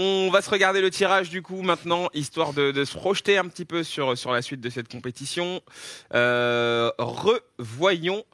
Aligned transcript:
On 0.00 0.30
va 0.30 0.42
se 0.42 0.50
regarder 0.50 0.80
le 0.80 0.90
tirage 0.90 1.28
du 1.28 1.42
coup 1.42 1.60
maintenant, 1.62 2.08
histoire 2.14 2.52
de, 2.52 2.84
se 2.84 2.96
projeter 2.96 3.36
un 3.36 3.48
petit 3.48 3.64
peu 3.64 3.82
sur, 3.82 4.16
sur 4.16 4.30
la 4.30 4.42
suite 4.42 4.60
de 4.60 4.70
cette 4.70 4.88
compétition. 4.88 5.60
Euh, 6.14 6.92
revoyons 6.98 8.24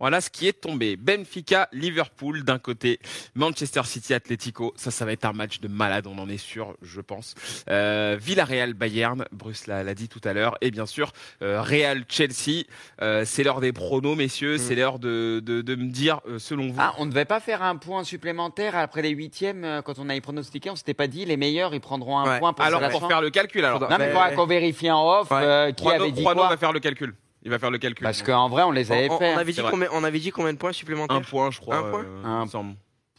voilà 0.00 0.20
ce 0.20 0.30
qui 0.30 0.46
est 0.46 0.60
tombé. 0.60 0.96
Benfica, 0.96 1.68
Liverpool 1.72 2.44
d'un 2.44 2.58
côté, 2.58 3.00
Manchester 3.34 3.82
City, 3.84 4.14
Atletico. 4.14 4.72
Ça, 4.76 4.90
ça 4.90 5.04
va 5.04 5.12
être 5.12 5.24
un 5.24 5.32
match 5.32 5.60
de 5.60 5.68
malade, 5.68 6.06
on 6.06 6.18
en 6.18 6.28
est 6.28 6.36
sûr, 6.38 6.76
je 6.82 7.00
pense. 7.00 7.34
Euh, 7.70 8.16
Villarreal, 8.20 8.74
Bayern, 8.74 9.24
Bruce 9.32 9.66
l'a 9.66 9.82
l'a 9.82 9.94
dit 9.94 10.08
tout 10.08 10.20
à 10.24 10.32
l'heure. 10.32 10.56
Et 10.60 10.70
bien 10.70 10.86
sûr, 10.86 11.12
euh, 11.42 11.62
Real, 11.62 12.04
Chelsea. 12.08 12.64
Euh, 13.02 13.24
c'est 13.24 13.42
l'heure 13.42 13.60
des 13.60 13.72
pronos, 13.72 14.16
messieurs. 14.16 14.54
Mm. 14.56 14.58
C'est 14.58 14.74
l'heure 14.74 14.98
de, 14.98 15.40
de, 15.44 15.62
de 15.62 15.74
me 15.74 15.90
dire, 15.90 16.20
euh, 16.28 16.38
selon 16.38 16.68
vous. 16.68 16.76
Ah, 16.78 16.94
on 16.98 17.04
ne 17.06 17.10
devait 17.10 17.24
pas 17.24 17.40
faire 17.40 17.62
un 17.62 17.76
point 17.76 18.04
supplémentaire 18.04 18.76
après 18.76 19.02
les 19.02 19.10
huitièmes 19.10 19.64
euh, 19.64 19.82
quand 19.82 19.98
on 19.98 20.08
avait 20.08 20.20
pronostiqué. 20.20 20.70
On 20.70 20.76
s'était 20.76 20.94
pas 20.94 21.06
dit 21.06 21.24
les 21.24 21.36
meilleurs 21.36 21.74
ils 21.74 21.80
prendront 21.80 22.18
un 22.18 22.28
Ouais. 22.28 22.38
point 22.40 22.52
pour 22.52 22.64
alors, 22.64 22.88
pour 22.90 23.08
faire 23.08 23.20
le 23.20 23.30
calcul, 23.30 23.64
alors. 23.64 23.80
Non 23.80 23.86
mais 23.90 23.98
Mais- 23.98 24.08
faudra 24.10 24.30
qu'on 24.32 24.46
vérifie 24.46 24.90
en 24.90 25.20
off 25.20 25.30
Ouais. 25.30 25.38
euh, 25.42 25.72
qui 25.72 25.88
avait 25.88 26.10
dit 26.12 26.22
quoi. 26.22 26.34
va 26.34 26.56
faire 26.56 26.72
le 26.72 26.80
calcul. 26.80 27.14
Il 27.42 27.50
va 27.50 27.58
faire 27.58 27.70
le 27.70 27.78
calcul. 27.78 28.02
Parce 28.04 28.22
qu'en 28.22 28.48
vrai 28.48 28.62
on 28.64 28.70
les 28.72 28.90
avait 28.90 29.08
On, 29.10 29.14
on 29.14 29.18
fait. 29.18 29.32
hein. 29.32 29.38
avait 29.38 29.52
dit 29.52 29.60
combien, 29.70 29.88
on 29.92 30.04
avait 30.04 30.18
dit 30.18 30.30
combien 30.30 30.52
de 30.52 30.58
points 30.58 30.72
supplémentaires 30.72 31.16
Un 31.16 31.20
point, 31.22 31.50
je 31.50 31.60
crois. 31.60 31.76
Un 31.76 31.90
point 31.90 32.04
euh, 32.04 32.24
Un 32.24 32.46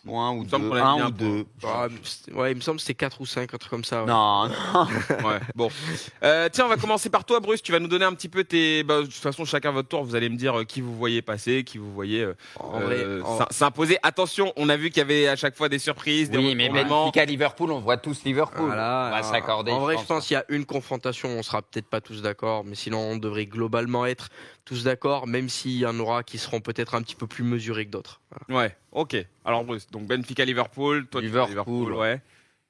ou 0.05 0.43
deux, 0.45 0.55
un 0.79 1.07
ou 1.07 1.11
deux. 1.11 1.45
Ah, 1.63 1.87
Ouais, 2.33 2.51
il 2.51 2.55
me 2.55 2.61
semble 2.61 2.77
que 2.77 2.81
c'était 2.83 2.93
4 2.95 3.21
ou 3.21 3.25
5, 3.25 3.53
un 3.53 3.57
truc 3.57 3.69
comme 3.69 3.83
ça. 3.83 4.01
ouais. 4.03 4.07
Non, 4.09 4.47
non. 4.47 4.87
Ouais, 5.27 5.39
bon. 5.55 5.69
Euh, 6.23 6.47
tiens, 6.51 6.65
on 6.65 6.69
va 6.69 6.77
commencer 6.77 7.09
par 7.09 7.25
toi, 7.25 7.39
Bruce. 7.39 7.61
Tu 7.61 7.71
vas 7.71 7.79
nous 7.79 7.87
donner 7.87 8.05
un 8.05 8.13
petit 8.13 8.29
peu 8.29 8.43
tes. 8.43 8.83
Bah, 8.83 8.99
de 9.01 9.05
toute 9.05 9.13
façon, 9.15 9.45
chacun 9.45 9.71
votre 9.71 9.89
tour. 9.89 10.03
Vous 10.03 10.15
allez 10.15 10.29
me 10.29 10.37
dire 10.37 10.59
euh, 10.59 10.63
qui 10.63 10.81
vous 10.81 10.95
voyez 10.95 11.21
passer, 11.21 11.63
qui 11.63 11.77
vous 11.77 11.91
voyez 11.93 12.21
euh, 12.23 12.33
euh, 12.75 13.21
en- 13.23 13.45
s'imposer. 13.51 13.97
Attention, 14.03 14.53
on 14.55 14.69
a 14.69 14.77
vu 14.77 14.89
qu'il 14.89 14.97
y 14.99 15.01
avait 15.01 15.27
à 15.27 15.35
chaque 15.35 15.55
fois 15.55 15.69
des 15.69 15.79
surprises, 15.79 16.29
des 16.29 16.37
Oui, 16.37 16.55
mais 16.55 16.69
retournements. 16.69 17.05
Benfica 17.05 17.25
Liverpool, 17.25 17.71
on 17.71 17.79
voit 17.79 17.97
tous 17.97 18.23
Liverpool. 18.23 18.67
Voilà, 18.67 19.09
on 19.11 19.15
va 19.17 19.23
s'accorder. 19.23 19.71
En 19.71 19.79
vrai, 19.79 19.95
je 19.95 19.99
pense. 19.99 20.07
pense 20.07 20.27
qu'il 20.27 20.35
y 20.35 20.37
a 20.37 20.45
une 20.49 20.65
confrontation, 20.65 21.29
on 21.29 21.43
sera 21.43 21.61
peut-être 21.61 21.87
pas 21.87 22.01
tous 22.01 22.21
d'accord, 22.21 22.63
mais 22.63 22.75
sinon 22.75 22.99
on 22.99 23.17
devrait 23.17 23.45
globalement 23.45 24.05
être 24.05 24.29
tous 24.69 24.83
d'accord, 24.83 25.25
même 25.25 25.49
s'il 25.49 25.71
y 25.77 25.85
en 25.85 25.97
aura 25.99 26.21
qui 26.23 26.37
seront 26.37 26.61
peut-être 26.61 26.93
un 26.95 27.01
petit 27.01 27.15
peu 27.15 27.25
plus 27.27 27.43
mesurés 27.43 27.85
que 27.87 27.91
d'autres. 27.91 28.21
Voilà. 28.47 28.61
Ouais, 28.67 28.77
ok. 28.91 29.17
Alors, 29.43 29.63
Bruce, 29.63 29.87
donc 29.91 30.05
Benfica, 30.05 30.45
Liverpool. 30.45 31.07
Toi, 31.07 31.21
Liverpool. 31.21 31.49
Liverpool, 31.49 31.93
ouais. 31.93 32.21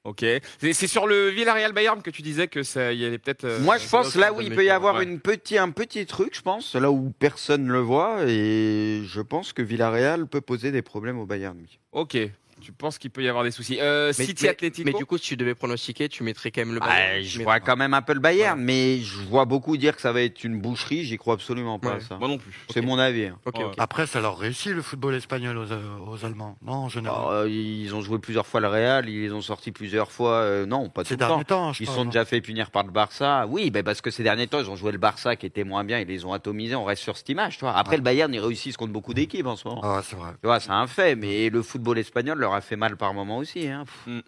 Ok. 0.04 0.24
C'est 0.60 0.86
sur 0.86 1.06
le 1.06 1.28
Villarreal 1.28 1.72
Bayern 1.74 2.00
que 2.00 2.08
tu 2.08 2.22
disais 2.22 2.48
que 2.48 2.62
ça 2.62 2.90
y 2.94 3.04
allait 3.04 3.18
peut-être. 3.18 3.44
euh, 3.44 3.60
Moi, 3.60 3.76
je 3.76 3.86
pense 3.86 4.14
là 4.16 4.32
où 4.32 4.40
il 4.40 4.54
peut 4.54 4.64
y 4.64 4.70
avoir 4.70 4.94
Ouais. 4.94 5.04
une 5.04 5.20
petit, 5.20 5.58
un 5.58 5.70
petit 5.70 6.06
truc, 6.06 6.34
je 6.34 6.40
pense, 6.40 6.74
là 6.74 6.90
où 6.90 7.12
personne 7.18 7.66
ne 7.66 7.72
le 7.72 7.80
voit, 7.80 8.24
et 8.26 9.02
je 9.04 9.20
pense 9.20 9.52
que 9.52 9.60
Villarreal 9.60 10.26
peut 10.26 10.40
poser 10.40 10.72
des 10.72 10.80
problèmes 10.80 11.18
au 11.18 11.26
Bayern. 11.26 11.58
Ok. 11.92 12.16
Tu 12.60 12.72
penses 12.72 12.98
qu'il 12.98 13.10
peut 13.10 13.22
y 13.22 13.28
avoir 13.28 13.44
des 13.44 13.50
soucis. 13.50 13.78
Euh, 13.80 14.12
Mais, 14.18 14.24
City 14.26 14.44
mais- 14.44 14.48
Atletico. 14.50 14.90
mais 14.90 14.98
du 14.98 15.06
coup, 15.06 15.18
si 15.18 15.24
tu 15.24 15.36
devais 15.36 15.54
pronostiquer, 15.54 16.08
tu 16.08 16.22
mettrais 16.22 16.50
quand 16.50 16.60
même 16.62 16.74
le 16.74 16.80
Ah, 16.82 16.86
Bayern. 16.88 17.22
je 17.24 17.38
Tu 17.38 17.42
vois 17.42 17.60
quand 17.60 17.76
même 17.76 17.94
un 17.94 18.02
peu 18.02 18.12
le 18.14 18.20
Bayern, 18.20 18.60
mais 18.60 18.98
je 19.00 19.18
vois 19.18 19.44
beaucoup 19.44 19.76
dire 19.76 19.94
que 19.96 20.02
ça 20.02 20.12
va 20.12 20.22
être 20.22 20.44
une 20.44 20.60
boucherie. 20.60 21.04
J'y 21.04 21.16
crois 21.16 21.34
absolument 21.34 21.78
pas. 21.78 21.94
Ouais. 21.94 22.00
Ça. 22.00 22.16
Moi 22.18 22.28
non 22.28 22.38
plus. 22.38 22.52
C'est 22.72 22.80
mon 22.82 22.98
avis. 22.98 23.26
hein. 23.26 23.38
Après, 23.78 24.06
ça 24.06 24.20
leur 24.20 24.38
réussit 24.38 24.72
le 24.72 24.82
football 24.82 25.14
espagnol 25.14 25.56
aux, 25.58 25.72
euh, 25.72 25.98
aux 26.06 26.24
Allemands. 26.24 26.56
Non, 26.62 26.72
en 26.72 26.88
général? 26.88 27.16
Alors, 27.18 27.30
euh, 27.30 27.48
ils 27.48 27.94
ont 27.94 28.00
joué 28.02 28.18
plusieurs 28.18 28.46
fois 28.46 28.60
le 28.60 28.68
Real, 28.68 29.08
ils 29.08 29.22
les 29.22 29.32
ont 29.32 29.40
sortis 29.40 29.72
plusieurs 29.72 30.10
fois. 30.12 30.32
euh, 30.40 30.66
non, 30.66 30.88
pas 30.88 31.02
tout 31.02 31.08
Ces 31.08 31.14
le 31.14 31.20
temps. 31.20 31.28
derniers 31.28 31.44
temps, 31.44 31.72
je 31.72 31.82
Ils 31.82 31.86
sont 31.88 32.04
déjà 32.04 32.24
fait 32.24 32.40
punir 32.40 32.70
par 32.70 32.84
le 32.84 32.90
Barça. 32.90 33.46
Oui, 33.48 33.70
ben 33.70 33.82
parce 33.82 34.00
que 34.00 34.10
ces 34.10 34.22
derniers 34.22 34.46
temps, 34.46 34.58
ils 34.60 34.70
ont 34.70 34.76
joué 34.76 34.92
le 34.92 34.98
Barça 34.98 35.36
qui 35.36 35.46
était 35.46 35.64
moins 35.64 35.84
bien, 35.84 35.98
ils 36.00 36.06
les 36.06 36.24
ont 36.24 36.32
atomisés. 36.32 36.74
On 36.74 36.84
reste 36.84 37.02
sur 37.02 37.16
cette 37.16 37.28
image, 37.28 37.54
tu 37.58 37.60
vois. 37.64 37.74
Après, 37.76 37.92
Ouais. 37.92 37.96
le 37.98 38.02
Bayern, 38.02 38.32
ils 38.34 38.40
réussissent 38.40 38.76
contre 38.76 38.92
beaucoup 38.92 39.14
d'équipes 39.14 39.46
en 39.46 39.56
ce 39.56 39.66
moment. 39.68 39.80
Ah 39.84 40.00
c'est 40.04 40.16
vrai. 40.16 40.30
Tu 40.40 40.46
vois, 40.46 40.60
c'est 40.60 40.70
un 40.70 40.86
fait, 40.86 41.14
mais 41.16 41.50
le 41.50 41.62
football 41.62 41.98
espagnol 41.98 42.38
leur 42.38 42.49
a 42.52 42.60
fait 42.60 42.76
mal 42.76 42.96
par 42.96 43.14
moment 43.14 43.38
aussi. 43.38 43.68
Hein. 43.68 43.84
Pff. 43.84 44.22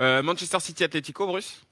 Euh, 0.00 0.22
Manchester 0.22 0.58
City 0.60 0.84
Atletico, 0.84 1.26
Bruce? 1.26 1.62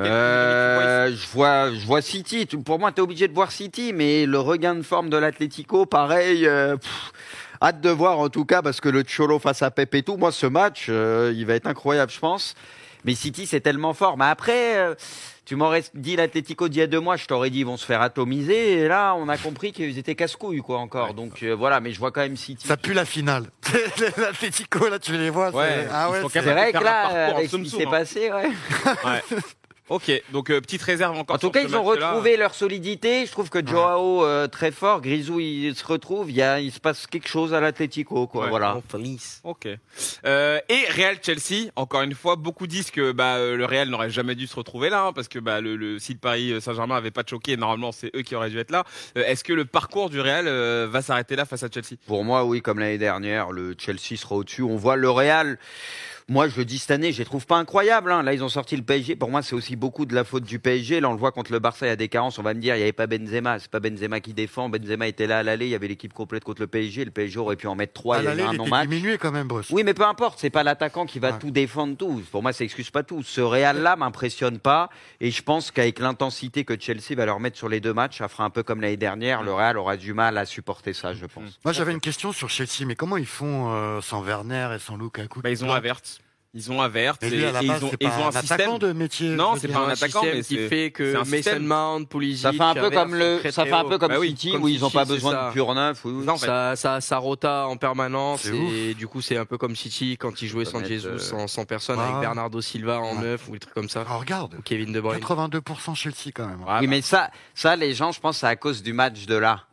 Euh, 0.00 1.14
je 1.14 1.26
vois, 1.28 1.70
je 1.72 1.86
vois 1.86 2.02
City. 2.02 2.46
Pour 2.46 2.80
moi, 2.80 2.90
tu 2.90 2.98
es 2.98 3.00
obligé 3.00 3.28
de 3.28 3.32
voir 3.32 3.52
City, 3.52 3.92
mais 3.92 4.26
le 4.26 4.40
regain 4.40 4.74
de 4.74 4.82
forme 4.82 5.08
de 5.08 5.16
l'Atlético, 5.16 5.86
pareil. 5.86 6.46
euh, 6.46 6.76
pff, 6.76 7.12
hâte 7.62 7.80
de 7.80 7.90
voir 7.90 8.18
en 8.18 8.28
tout 8.28 8.44
cas, 8.44 8.60
parce 8.60 8.80
que 8.80 8.88
le 8.88 9.04
Cholo 9.04 9.38
face 9.38 9.62
à 9.62 9.70
Pep 9.70 9.94
et 9.94 10.02
tout, 10.02 10.16
moi, 10.16 10.32
ce 10.32 10.46
match, 10.46 10.86
euh, 10.88 11.32
il 11.34 11.46
va 11.46 11.54
être 11.54 11.68
incroyable, 11.68 12.10
je 12.10 12.18
pense. 12.18 12.54
Mais 13.04 13.14
City, 13.14 13.46
c'est 13.46 13.60
tellement 13.60 13.92
fort. 13.94 14.16
Mais 14.16 14.24
après, 14.26 14.76
euh, 14.78 14.94
tu 15.44 15.56
m'aurais 15.56 15.84
dit 15.94 16.16
l'Atlético 16.16 16.68
d'il 16.68 16.80
y 16.80 16.82
a 16.82 16.86
deux 16.86 17.00
mois, 17.00 17.16
je 17.16 17.26
t'aurais 17.26 17.50
dit 17.50 17.60
ils 17.60 17.66
vont 17.66 17.76
se 17.76 17.84
faire 17.84 18.00
atomiser. 18.00 18.72
Et 18.80 18.88
là, 18.88 19.14
on 19.14 19.28
a 19.28 19.36
compris 19.36 19.72
qu'ils 19.72 19.98
étaient 19.98 20.14
casse-couilles, 20.14 20.60
quoi, 20.62 20.78
encore. 20.78 21.12
Donc 21.14 21.42
euh, 21.42 21.52
voilà, 21.54 21.80
mais 21.80 21.92
je 21.92 21.98
vois 21.98 22.12
quand 22.12 22.22
même 22.22 22.36
City. 22.36 22.66
Ça 22.66 22.76
pue 22.76 22.94
la 22.94 23.04
finale. 23.04 23.46
L'Atlético, 24.16 24.88
là, 24.88 24.98
tu 24.98 25.12
les 25.12 25.30
vois. 25.30 25.50
c'est- 25.50 25.56
Ouais, 25.56 25.88
ah 25.92 26.10
ouais, 26.10 26.20
c'est- 26.22 26.28
C'est 26.32 26.40
vrai 26.40 26.70
faire 26.72 26.80
que 26.80 26.84
là, 26.84 27.34
avec 27.36 27.50
ce 27.50 27.56
qui 27.56 27.70
s'est 27.70 27.86
hein. 27.86 27.90
passé, 27.90 28.32
ouais. 28.32 28.48
Ouais. 29.04 29.22
ok, 29.88 30.22
donc 30.32 30.50
euh, 30.50 30.60
petite 30.60 30.82
réserve 30.82 31.16
encore. 31.18 31.36
En 31.36 31.38
tout 31.38 31.46
sur 31.46 31.52
cas, 31.52 31.62
ce 31.62 31.68
ils 31.68 31.76
ont 31.76 31.82
retrouvé 31.82 32.36
leur 32.36 32.54
solidité. 32.54 33.26
Je 33.26 33.30
trouve 33.32 33.50
que 33.50 33.64
Joao 33.64 34.24
euh, 34.24 34.48
très 34.48 34.70
fort, 34.70 35.00
Grisou 35.00 35.40
il 35.40 35.74
se 35.74 35.84
retrouve. 35.84 36.30
Il 36.30 36.36
y 36.36 36.42
a, 36.42 36.60
il 36.60 36.72
se 36.72 36.80
passe 36.80 37.06
quelque 37.06 37.28
chose 37.28 37.54
à 37.54 37.60
l'Atlético, 37.60 38.26
quoi. 38.26 38.44
Ouais. 38.44 38.50
Voilà. 38.50 38.80
Ok. 39.44 39.68
Euh, 40.24 40.60
et 40.68 40.84
Real 40.90 41.16
Chelsea, 41.22 41.70
encore 41.76 42.02
une 42.02 42.14
fois, 42.14 42.36
beaucoup 42.36 42.66
disent 42.66 42.90
que 42.90 43.12
bah, 43.12 43.36
euh, 43.36 43.56
le 43.56 43.64
Real 43.64 43.88
n'aurait 43.88 44.10
jamais 44.10 44.34
dû 44.34 44.46
se 44.46 44.56
retrouver 44.56 44.90
là, 44.90 45.06
hein, 45.06 45.12
parce 45.12 45.28
que 45.28 45.38
bah, 45.38 45.60
le, 45.60 45.76
le, 45.76 45.98
si 45.98 46.12
le 46.12 46.18
Paris 46.18 46.60
Saint-Germain 46.60 46.96
avait 46.96 47.10
pas 47.10 47.22
choqué, 47.28 47.56
normalement 47.56 47.92
c'est 47.92 48.14
eux 48.16 48.22
qui 48.22 48.34
auraient 48.34 48.50
dû 48.50 48.58
être 48.58 48.70
là. 48.70 48.84
Euh, 49.16 49.24
Est-ce 49.24 49.44
que 49.44 49.52
le 49.52 49.64
parcours 49.64 50.10
du 50.10 50.20
Real 50.20 50.46
euh, 50.48 50.86
va 50.90 51.02
s'arrêter 51.02 51.36
là 51.36 51.44
face 51.44 51.62
à 51.62 51.68
Chelsea? 51.72 51.96
Pour 52.06 52.24
moi, 52.24 52.44
oui, 52.44 52.62
comme 52.62 52.78
l'année 52.78 52.98
dernière, 52.98 53.52
le 53.52 53.74
Chelsea 53.78 54.16
sera 54.16 54.36
au-dessus. 54.36 54.62
On 54.62 54.76
voit 54.76 54.96
le 54.96 55.10
Real. 55.10 55.58
Moi, 56.28 56.48
je 56.48 56.56
le 56.56 56.64
dis 56.64 56.78
cette 56.78 56.90
année, 56.90 57.12
je 57.12 57.18
les 57.18 57.26
trouve 57.26 57.44
pas 57.46 57.56
incroyables. 57.58 58.10
hein. 58.10 58.22
Là, 58.22 58.32
ils 58.32 58.42
ont 58.42 58.48
sorti 58.48 58.76
le 58.76 58.82
PSG. 58.82 59.14
Pour 59.14 59.30
moi, 59.30 59.42
c'est 59.42 59.54
aussi 59.54 59.76
beaucoup 59.76 60.06
de 60.06 60.14
la 60.14 60.24
faute 60.24 60.44
du 60.44 60.58
PSG. 60.58 61.00
Là, 61.00 61.10
on 61.10 61.12
le 61.12 61.18
voit 61.18 61.32
contre 61.32 61.52
le 61.52 61.58
Barça, 61.58 61.84
il 61.84 61.90
y 61.90 61.92
a 61.92 61.96
des 61.96 62.08
carences. 62.08 62.38
On 62.38 62.42
va 62.42 62.54
me 62.54 62.60
dire, 62.60 62.74
il 62.74 62.78
n'y 62.78 62.82
avait 62.84 62.92
pas 62.92 63.06
Benzema. 63.06 63.58
C'est 63.58 63.70
pas 63.70 63.78
Benzema 63.80 64.20
qui 64.20 64.32
défend. 64.32 64.70
Benzema 64.70 65.06
était 65.06 65.26
là 65.26 65.40
à 65.40 65.42
l'aller. 65.42 65.66
Il 65.66 65.70
y 65.70 65.74
avait 65.74 65.86
l'équipe 65.88 66.14
complète 66.14 66.42
contre 66.42 66.62
le 66.62 66.66
PSG. 66.66 67.04
Le 67.04 67.10
PSG 67.10 67.38
aurait 67.38 67.56
pu 67.56 67.66
en 67.66 67.74
mettre 67.74 67.92
trois. 67.92 68.16
à 68.16 68.20
il 68.20 68.24
y 68.24 68.28
a 68.28 68.32
eu 68.32 68.36
l'aller, 68.38 68.48
un 68.48 68.52
non-match. 68.54 68.88
diminué 68.88 69.18
quand 69.18 69.32
même, 69.32 69.48
Bruce. 69.48 69.68
Oui, 69.70 69.82
mais 69.84 69.92
peu 69.92 70.04
importe, 70.06 70.38
c'est 70.38 70.48
pas 70.48 70.62
l'attaquant 70.62 71.04
qui 71.04 71.18
va 71.18 71.32
Ouais. 71.32 71.38
tout 71.38 71.50
défendre 71.50 71.94
tout. 71.96 72.22
Pour 72.32 72.42
moi, 72.42 72.54
ça 72.54 72.64
excuse 72.64 72.90
pas 72.90 73.02
tout. 73.02 73.22
Ce 73.22 73.42
Real-là 73.42 73.96
m'impressionne 73.96 74.58
pas, 74.58 74.88
et 75.20 75.30
je 75.30 75.42
pense 75.42 75.70
qu'avec 75.70 75.98
l'intensité 75.98 76.64
que 76.64 76.74
Chelsea 76.80 77.14
va 77.16 77.26
leur 77.26 77.38
mettre 77.38 77.58
sur 77.58 77.68
les 77.68 77.80
deux 77.80 77.92
matchs, 77.92 78.18
ça 78.18 78.28
fera 78.28 78.44
un 78.44 78.50
peu 78.50 78.62
comme 78.62 78.80
l'année 78.80 78.96
dernière. 78.96 79.42
Le 79.42 79.52
Real 79.52 79.76
aura 79.76 79.96
du 79.98 80.14
mal 80.14 80.38
à 80.38 80.46
supporter 80.46 80.94
ça, 80.94 81.12
je 81.12 81.26
pense. 81.26 81.60
Moi, 81.64 81.72
j'avais 81.74 81.92
une 81.92 82.00
question 82.00 82.32
sur 82.32 82.48
Chelsea, 82.48 82.86
mais 82.86 82.94
comment 82.94 83.18
ils 83.18 83.26
font 83.26 83.72
euh, 83.74 84.00
sans 84.00 84.22
Werner 84.22 84.70
et 84.74 84.78
sans 84.78 84.96
Lukaku 84.96 85.42
bah, 85.42 85.50
Ils 85.50 85.62
ont 85.64 85.70
Avert. 85.72 86.00
Ils 86.56 86.70
ont 86.70 86.80
Avert 86.80 87.16
Et 87.20 87.26
et, 87.26 87.30
lui, 87.30 87.44
à 87.44 87.50
la 87.52 87.62
et 87.62 87.66
base, 87.66 87.82
ils 87.82 87.84
ont, 87.86 87.90
ils 88.00 88.06
ont 88.06 88.10
un 88.10 88.28
un 88.28 88.30
système. 88.32 88.60
attaquant 88.60 88.78
de 88.78 88.92
métier. 88.92 89.30
Non, 89.30 89.54
c'est 89.58 89.66
pas 89.66 89.80
un 89.80 89.88
un 89.88 89.88
attaquant, 89.88 90.20
système 90.22 90.36
mais 90.36 90.42
qui 90.44 90.68
fait 90.68 90.90
que 90.92 91.16
un 91.16 91.24
Mason. 91.24 91.60
Mount, 91.60 92.04
Pulisic, 92.08 92.42
Ça 92.42 92.52
fait 92.52 92.60
un 92.62 92.74
peu 92.74 92.90
comme 92.90 93.14
le, 93.16 93.40
ça 93.50 93.64
fait 93.64 93.72
un 93.72 93.84
peu 93.84 93.98
comme 93.98 94.08
Bah 94.12 94.18
oui, 94.20 94.28
City 94.30 94.52
comme 94.52 94.62
où 94.62 94.68
ils 94.68 94.80
n'ont 94.80 94.86
City, 94.86 94.96
pas 94.98 95.04
besoin 95.04 95.32
ça. 95.32 95.48
de 95.48 95.52
pur 95.52 95.74
neuf. 95.74 96.00
Oui, 96.04 96.12
oui. 96.14 96.24
Non, 96.24 96.36
ça, 96.36 96.76
ça, 96.76 97.00
ça 97.00 97.18
rota 97.18 97.66
en 97.66 97.76
permanence 97.76 98.46
et 98.46 98.94
du 98.94 99.08
coup 99.08 99.20
c'est 99.20 99.36
un 99.36 99.44
peu 99.46 99.58
comme 99.58 99.74
City 99.74 100.16
quand 100.16 100.40
il 100.42 100.48
jouait 100.48 100.64
Ça 100.64 100.70
sans 100.72 100.84
Jesus, 100.84 101.06
euh, 101.08 101.18
sans, 101.18 101.48
sans 101.48 101.64
personne, 101.64 101.98
avec 101.98 102.20
Bernardo 102.20 102.60
Silva 102.60 103.00
en 103.00 103.16
neuf 103.20 103.48
ou 103.48 103.52
des 103.54 103.58
trucs 103.58 103.74
comme 103.74 103.88
ça, 103.88 104.02
Alors, 104.02 104.20
regarde, 104.20 104.54
ou 104.58 104.62
Kevin 104.62 104.92
De 104.92 105.00
Bruyne. 105.00 105.20
82% 105.20 105.94
Chelsea 105.96 106.30
quand 106.34 106.46
même. 106.46 106.60
Ah, 106.68 106.78
Oui, 106.80 106.86
mais 106.86 107.02
ça, 107.02 107.30
ça, 107.54 107.74
les 107.74 107.94
gens, 107.94 108.12
je 108.12 108.20
pense, 108.20 108.38
c'est 108.38 108.46
à 108.46 108.56
cause 108.56 108.82
du 108.82 108.92
match 108.92 109.26
de 109.26 109.34
là. 109.34 109.64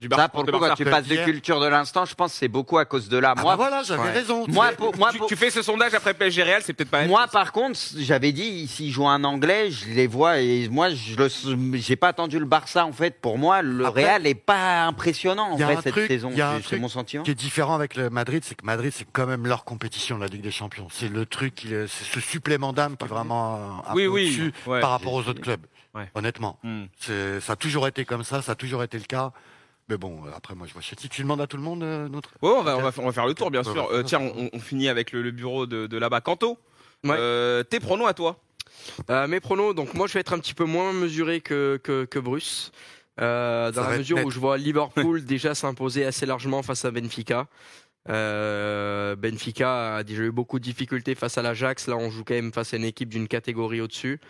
Du 0.00 0.08
Ça, 0.08 0.16
Barça 0.16 0.28
pour 0.28 0.42
le 0.44 0.52
coup, 0.52 0.58
quand 0.58 0.74
tu 0.74 0.84
passes 0.84 1.06
de 1.06 1.16
culture 1.24 1.60
de 1.60 1.66
l'instant, 1.66 2.04
je 2.04 2.14
pense 2.14 2.32
que 2.32 2.38
c'est 2.38 2.48
beaucoup 2.48 2.78
à 2.78 2.84
cause 2.84 3.08
de 3.08 3.16
là. 3.16 3.32
Ah 3.36 3.40
Moi, 3.40 3.52
bah 3.52 3.56
voilà, 3.56 3.82
j'avais 3.84 4.02
Ouais. 4.02 4.10
raison. 4.10 4.44
moi, 4.48 4.70
Tu- 4.70 4.76
pour, 4.76 4.96
moi, 4.98 5.10
Tu, 5.12 5.18
pour- 5.18 5.28
tu 5.28 5.36
fais 5.36 5.50
ce 5.50 5.62
sondage 5.62 5.94
après 5.94 6.14
PSG 6.14 6.42
Real, 6.42 6.62
c'est 6.64 6.72
peut-être 6.72 6.90
pas. 6.90 7.06
Moi, 7.06 7.22
chose. 7.22 7.30
par 7.30 7.52
contre, 7.52 7.78
j'avais 7.98 8.32
dit, 8.32 8.66
s'ils 8.66 8.90
jouent 8.90 9.08
un 9.08 9.22
anglais, 9.24 9.70
je 9.70 9.86
les 9.90 10.06
vois 10.08 10.40
et 10.40 10.68
moi, 10.68 10.90
je 10.90 11.14
le, 11.16 11.28
j'ai 11.78 11.94
pas 11.96 12.08
attendu 12.08 12.38
le 12.40 12.44
Barça, 12.44 12.84
en 12.84 12.92
fait. 12.92 13.20
Pour 13.20 13.38
moi, 13.38 13.62
le 13.62 13.86
Après, 13.86 14.04
Real 14.04 14.26
est 14.26 14.34
pas 14.34 14.84
impressionnant, 14.86 15.52
en 15.52 15.54
il 15.54 15.60
y 15.60 15.62
a 15.62 15.68
fait, 15.68 15.76
un 15.76 15.80
cette 15.82 15.92
truc- 15.92 16.08
saison. 16.08 16.30
il 16.32 16.38
y 16.38 16.40
a 16.42 16.50
un 16.50 16.56
C'est- 16.56 16.62
C'est 16.62 16.68
truc 16.70 16.80
mon 16.80 16.88
sentiment. 16.88 17.22
qui 17.22 17.30
est 17.30 17.34
différent 17.36 17.74
avec 17.76 17.94
le 17.94 18.10
Madrid, 18.10 18.42
c'est 18.44 18.56
que 18.56 18.66
Madrid, 18.66 18.92
c'est 18.94 19.06
quand 19.12 19.26
même 19.26 19.46
leur 19.46 19.64
compétition 19.64 20.16
de 20.16 20.22
la 20.22 20.28
Ligue 20.28 20.42
des 20.42 20.50
Champions. 20.50 20.88
C'est 20.90 21.08
le 21.08 21.24
truc, 21.24 21.54
qui 21.54 21.68
c'est 21.68 21.86
ce 21.88 22.20
supplément 22.20 22.72
d'âme 22.72 22.96
qui 22.96 23.04
est 23.04 23.08
vraiment 23.08 23.54
euh, 23.56 23.90
un 23.90 23.94
Oui, 23.94 24.02
peu 24.04 24.08
oui. 24.08 24.24
au-dessus 24.26 24.52
Ouais. 24.66 24.80
par 24.80 24.90
rapport 24.90 25.12
aux 25.12 25.22
autres 25.28 25.40
clubs. 25.40 25.64
Ouais. 25.94 26.10
Honnêtement, 26.16 26.58
Hmm. 26.64 26.86
c'est, 26.98 27.40
ça 27.40 27.52
a 27.52 27.56
toujours 27.56 27.86
été 27.86 28.04
comme 28.04 28.24
ça, 28.24 28.42
ça 28.42 28.52
a 28.52 28.54
toujours 28.56 28.82
été 28.82 28.98
le 28.98 29.04
cas. 29.04 29.30
Mais 29.88 29.96
bon, 29.98 30.24
euh, 30.26 30.30
après, 30.34 30.54
moi, 30.54 30.66
je 30.66 30.72
vois 30.72 30.80
Chelsea. 30.82 31.08
Tu 31.10 31.22
demandes 31.22 31.40
à 31.40 31.46
tout 31.46 31.56
le 31.58 31.62
monde 31.62 31.82
euh, 31.82 32.08
notre. 32.08 32.30
On 32.42 32.62
va, 32.62 32.76
on, 32.78 32.82
va, 32.82 32.90
on 32.98 33.06
va 33.06 33.12
faire 33.12 33.26
le 33.26 33.34
tour, 33.34 33.50
bien 33.50 33.62
Ouais, 33.62 33.72
sûr. 33.72 33.90
ouais. 33.90 33.96
Euh, 33.98 34.02
tiens, 34.02 34.20
on, 34.20 34.48
on 34.52 34.58
finit 34.60 34.88
avec 34.88 35.12
le, 35.12 35.20
le 35.22 35.30
bureau 35.30 35.66
de, 35.66 35.86
de 35.86 35.98
là-bas. 35.98 36.20
Kanto, 36.20 36.58
Ouais. 37.04 37.16
euh, 37.18 37.62
tes 37.62 37.80
pronos 37.80 38.06
à 38.06 38.14
toi 38.14 38.38
Euh, 39.10 39.26
mes 39.28 39.40
pronos, 39.40 39.74
donc 39.74 39.92
moi 39.92 40.06
je 40.06 40.14
vais 40.14 40.20
être 40.20 40.32
un 40.32 40.38
petit 40.38 40.54
peu 40.54 40.64
moins 40.64 40.92
mesuré 40.94 41.42
que, 41.42 41.78
que, 41.84 42.06
que 42.06 42.18
Bruce. 42.18 42.72
Euh, 43.20 43.70
dans 43.72 43.82
Ça 43.84 43.90
la 43.90 43.98
mesure 43.98 44.16
net. 44.16 44.26
où 44.26 44.30
je 44.30 44.38
vois 44.40 44.56
Liverpool 44.56 45.22
déjà 45.26 45.54
s'imposer 45.54 46.06
assez 46.06 46.24
largement 46.24 46.62
face 46.62 46.84
à 46.86 46.90
Benfica. 46.90 47.46
Euh, 48.08 49.16
Benfica 49.16 49.96
a 49.96 50.02
déjà 50.02 50.22
eu 50.22 50.30
beaucoup 50.32 50.58
de 50.58 50.64
difficultés 50.64 51.14
face 51.14 51.38
à 51.38 51.42
l'Ajax. 51.42 51.86
Là, 51.88 51.96
on 51.96 52.10
joue 52.10 52.24
quand 52.24 52.34
même 52.34 52.52
face 52.52 52.74
à 52.74 52.76
une 52.76 52.84
équipe 52.84 53.08
d'une 53.08 53.28
catégorie 53.28 53.80
au-dessus. 53.80 54.20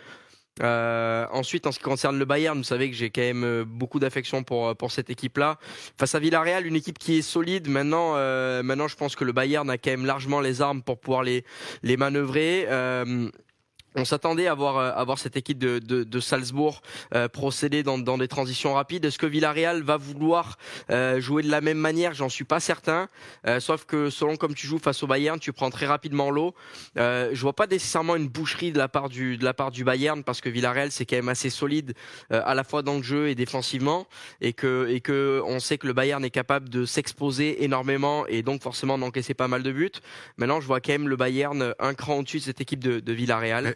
Euh, 0.63 1.25
ensuite, 1.31 1.67
en 1.67 1.71
ce 1.71 1.79
qui 1.79 1.83
concerne 1.83 2.17
le 2.17 2.25
Bayern, 2.25 2.57
vous 2.57 2.63
savez 2.63 2.89
que 2.89 2.95
j'ai 2.95 3.09
quand 3.09 3.21
même 3.21 3.43
euh, 3.43 3.65
beaucoup 3.67 3.99
d'affection 3.99 4.43
pour 4.43 4.75
pour 4.77 4.91
cette 4.91 5.09
équipe-là. 5.09 5.57
Face 5.97 6.15
à 6.15 6.19
Villarreal, 6.19 6.65
une 6.65 6.75
équipe 6.75 6.97
qui 6.97 7.17
est 7.17 7.21
solide. 7.21 7.67
Maintenant, 7.67 8.13
euh, 8.15 8.63
maintenant, 8.63 8.87
je 8.87 8.95
pense 8.95 9.15
que 9.15 9.25
le 9.25 9.33
Bayern 9.33 9.69
a 9.69 9.77
quand 9.77 9.91
même 9.91 10.05
largement 10.05 10.39
les 10.39 10.61
armes 10.61 10.81
pour 10.81 10.99
pouvoir 10.99 11.23
les 11.23 11.43
les 11.83 11.97
manœuvrer. 11.97 12.67
Euh, 12.69 13.29
on 13.95 14.05
s'attendait 14.05 14.47
à 14.47 14.53
voir, 14.53 14.77
à 14.77 15.03
voir 15.03 15.19
cette 15.19 15.37
équipe 15.37 15.57
de, 15.57 15.79
de, 15.79 16.03
de 16.03 16.19
Salzbourg 16.19 16.81
euh, 17.13 17.27
procéder 17.27 17.83
dans, 17.83 17.97
dans 17.97 18.17
des 18.17 18.27
transitions 18.27 18.73
rapides. 18.73 19.05
Est-ce 19.05 19.17
que 19.17 19.25
Villarreal 19.25 19.83
va 19.83 19.97
vouloir 19.97 20.57
euh, 20.89 21.19
jouer 21.19 21.43
de 21.43 21.49
la 21.49 21.61
même 21.61 21.77
manière? 21.77 22.13
J'en 22.13 22.29
suis 22.29 22.43
pas 22.43 22.59
certain. 22.59 23.07
Euh, 23.47 23.59
sauf 23.59 23.85
que 23.85 24.09
selon 24.09 24.35
comme 24.35 24.53
tu 24.53 24.67
joues 24.67 24.79
face 24.79 25.01
au 25.03 25.07
Bayern, 25.07 25.39
tu 25.39 25.53
prends 25.53 25.69
très 25.69 25.85
rapidement 25.85 26.29
l'eau. 26.29 26.53
Euh, 26.97 27.29
je 27.33 27.41
vois 27.41 27.53
pas 27.53 27.67
nécessairement 27.67 28.15
une 28.15 28.27
boucherie 28.27 28.71
de 28.71 28.77
la 28.77 28.87
part 28.87 29.09
du, 29.09 29.37
de 29.37 29.45
la 29.45 29.53
part 29.53 29.71
du 29.71 29.83
Bayern 29.83 30.23
parce 30.23 30.41
que 30.41 30.49
Villarreal 30.49 30.91
c'est 30.91 31.05
quand 31.05 31.15
même 31.15 31.29
assez 31.29 31.49
solide 31.49 31.93
euh, 32.31 32.41
à 32.45 32.53
la 32.55 32.63
fois 32.63 32.81
dans 32.81 32.97
le 32.97 33.03
jeu 33.03 33.29
et 33.29 33.35
défensivement 33.35 34.07
et 34.41 34.53
que 34.53 34.87
et 34.89 35.01
que 35.01 35.41
on 35.45 35.59
sait 35.59 35.77
que 35.77 35.87
le 35.87 35.93
Bayern 35.93 36.23
est 36.25 36.29
capable 36.29 36.69
de 36.69 36.85
s'exposer 36.85 37.63
énormément 37.63 38.25
et 38.27 38.41
donc 38.41 38.61
forcément 38.61 38.97
d'encaisser 38.97 39.33
pas 39.33 39.47
mal 39.47 39.63
de 39.63 39.71
buts. 39.71 39.91
Maintenant, 40.37 40.59
je 40.61 40.67
vois 40.67 40.81
quand 40.81 40.91
même 40.91 41.07
le 41.07 41.15
Bayern 41.15 41.73
un 41.79 41.93
cran 41.93 42.19
au-dessus 42.19 42.39
de 42.39 42.43
cette 42.43 42.61
équipe 42.61 42.83
de, 42.83 42.99
de 42.99 43.13
Villarreal. 43.13 43.63
Mais- 43.63 43.75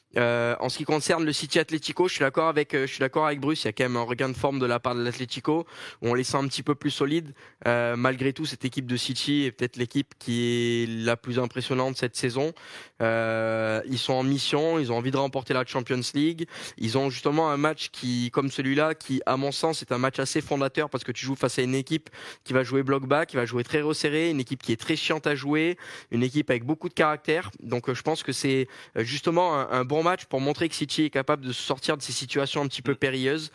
Euh, 0.17 0.55
en 0.59 0.69
ce 0.69 0.77
qui 0.77 0.83
concerne 0.83 1.23
le 1.23 1.33
City 1.33 1.59
Atlético, 1.59 2.07
je 2.07 2.13
suis 2.13 2.21
d'accord 2.21 2.47
avec, 2.47 2.73
euh, 2.73 2.85
je 2.85 2.91
suis 2.91 2.99
d'accord 2.99 3.25
avec 3.25 3.39
Bruce. 3.39 3.63
Il 3.63 3.67
y 3.67 3.69
a 3.69 3.73
quand 3.73 3.83
même 3.83 3.97
un 3.97 4.03
regain 4.03 4.29
de 4.29 4.35
forme 4.35 4.59
de 4.59 4.65
la 4.65 4.79
part 4.79 4.95
de 4.95 5.03
l'Atlético 5.03 5.65
on 6.01 6.13
les 6.13 6.23
sent 6.23 6.37
un 6.37 6.47
petit 6.47 6.63
peu 6.63 6.75
plus 6.75 6.91
solides. 6.91 7.33
Euh, 7.67 7.95
malgré 7.95 8.33
tout, 8.33 8.45
cette 8.45 8.65
équipe 8.65 8.85
de 8.85 8.97
City 8.97 9.43
est 9.45 9.51
peut-être 9.51 9.77
l'équipe 9.77 10.13
qui 10.19 10.83
est 10.83 11.05
la 11.05 11.15
plus 11.15 11.39
impressionnante 11.39 11.97
cette 11.97 12.15
saison. 12.15 12.53
Euh, 13.01 13.81
ils 13.87 13.97
sont 13.97 14.13
en 14.13 14.23
mission, 14.23 14.79
ils 14.79 14.91
ont 14.91 14.97
envie 14.97 15.11
de 15.11 15.17
remporter 15.17 15.53
la 15.53 15.65
Champions 15.65 16.01
League. 16.13 16.47
Ils 16.77 16.97
ont 16.97 17.09
justement 17.09 17.49
un 17.49 17.57
match 17.57 17.89
qui, 17.91 18.29
comme 18.31 18.49
celui-là, 18.49 18.95
qui, 18.95 19.21
à 19.25 19.37
mon 19.37 19.51
sens, 19.51 19.81
est 19.81 19.91
un 19.91 19.97
match 19.97 20.19
assez 20.19 20.41
fondateur 20.41 20.89
parce 20.89 21.03
que 21.03 21.11
tu 21.11 21.25
joues 21.25 21.35
face 21.35 21.59
à 21.59 21.61
une 21.61 21.75
équipe 21.75 22.09
qui 22.43 22.53
va 22.53 22.63
jouer 22.63 22.83
bloc 22.83 23.05
bas, 23.05 23.25
qui 23.25 23.35
va 23.35 23.45
jouer 23.45 23.63
très 23.63 23.81
resserré, 23.81 24.29
une 24.29 24.39
équipe 24.39 24.61
qui 24.61 24.71
est 24.71 24.79
très 24.79 24.95
chiante 24.95 25.27
à 25.27 25.35
jouer, 25.35 25.77
une 26.11 26.23
équipe 26.23 26.49
avec 26.49 26.65
beaucoup 26.65 26.89
de 26.89 26.93
caractère. 26.93 27.51
Donc, 27.61 27.89
euh, 27.89 27.93
je 27.93 28.01
pense 28.01 28.23
que 28.23 28.31
c'est 28.31 28.67
euh, 28.97 29.03
justement 29.03 29.53
un 29.53 29.85
bon 29.85 30.00
match 30.03 30.25
pour 30.25 30.41
montrer 30.41 30.69
que 30.69 30.75
City 30.75 31.03
est 31.03 31.09
capable 31.09 31.45
de 31.45 31.51
se 31.51 31.61
sortir 31.61 31.97
de 31.97 32.01
ces 32.01 32.11
situations 32.11 32.61
un 32.61 32.67
petit 32.67 32.81
peu 32.81 32.95
périlleuses. 32.95 33.51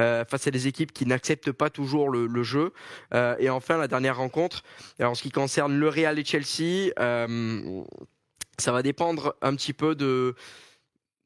euh, 0.00 0.24
face 0.24 0.46
à 0.46 0.50
des 0.50 0.66
équipes 0.66 0.92
qui 0.92 1.06
n'acceptent 1.06 1.52
pas 1.52 1.70
toujours 1.70 2.10
le, 2.10 2.26
le 2.26 2.42
jeu. 2.42 2.72
Euh, 3.14 3.36
et 3.38 3.50
enfin, 3.50 3.76
la 3.76 3.88
dernière 3.88 4.16
rencontre, 4.16 4.62
alors, 4.98 5.12
en 5.12 5.14
ce 5.14 5.22
qui 5.22 5.30
concerne 5.30 5.78
le 5.78 5.88
Real 5.88 6.18
et 6.18 6.24
Chelsea, 6.24 6.92
euh, 6.98 7.82
ça 8.58 8.72
va 8.72 8.82
dépendre 8.82 9.34
un 9.42 9.54
petit 9.54 9.72
peu 9.72 9.94
de, 9.94 10.34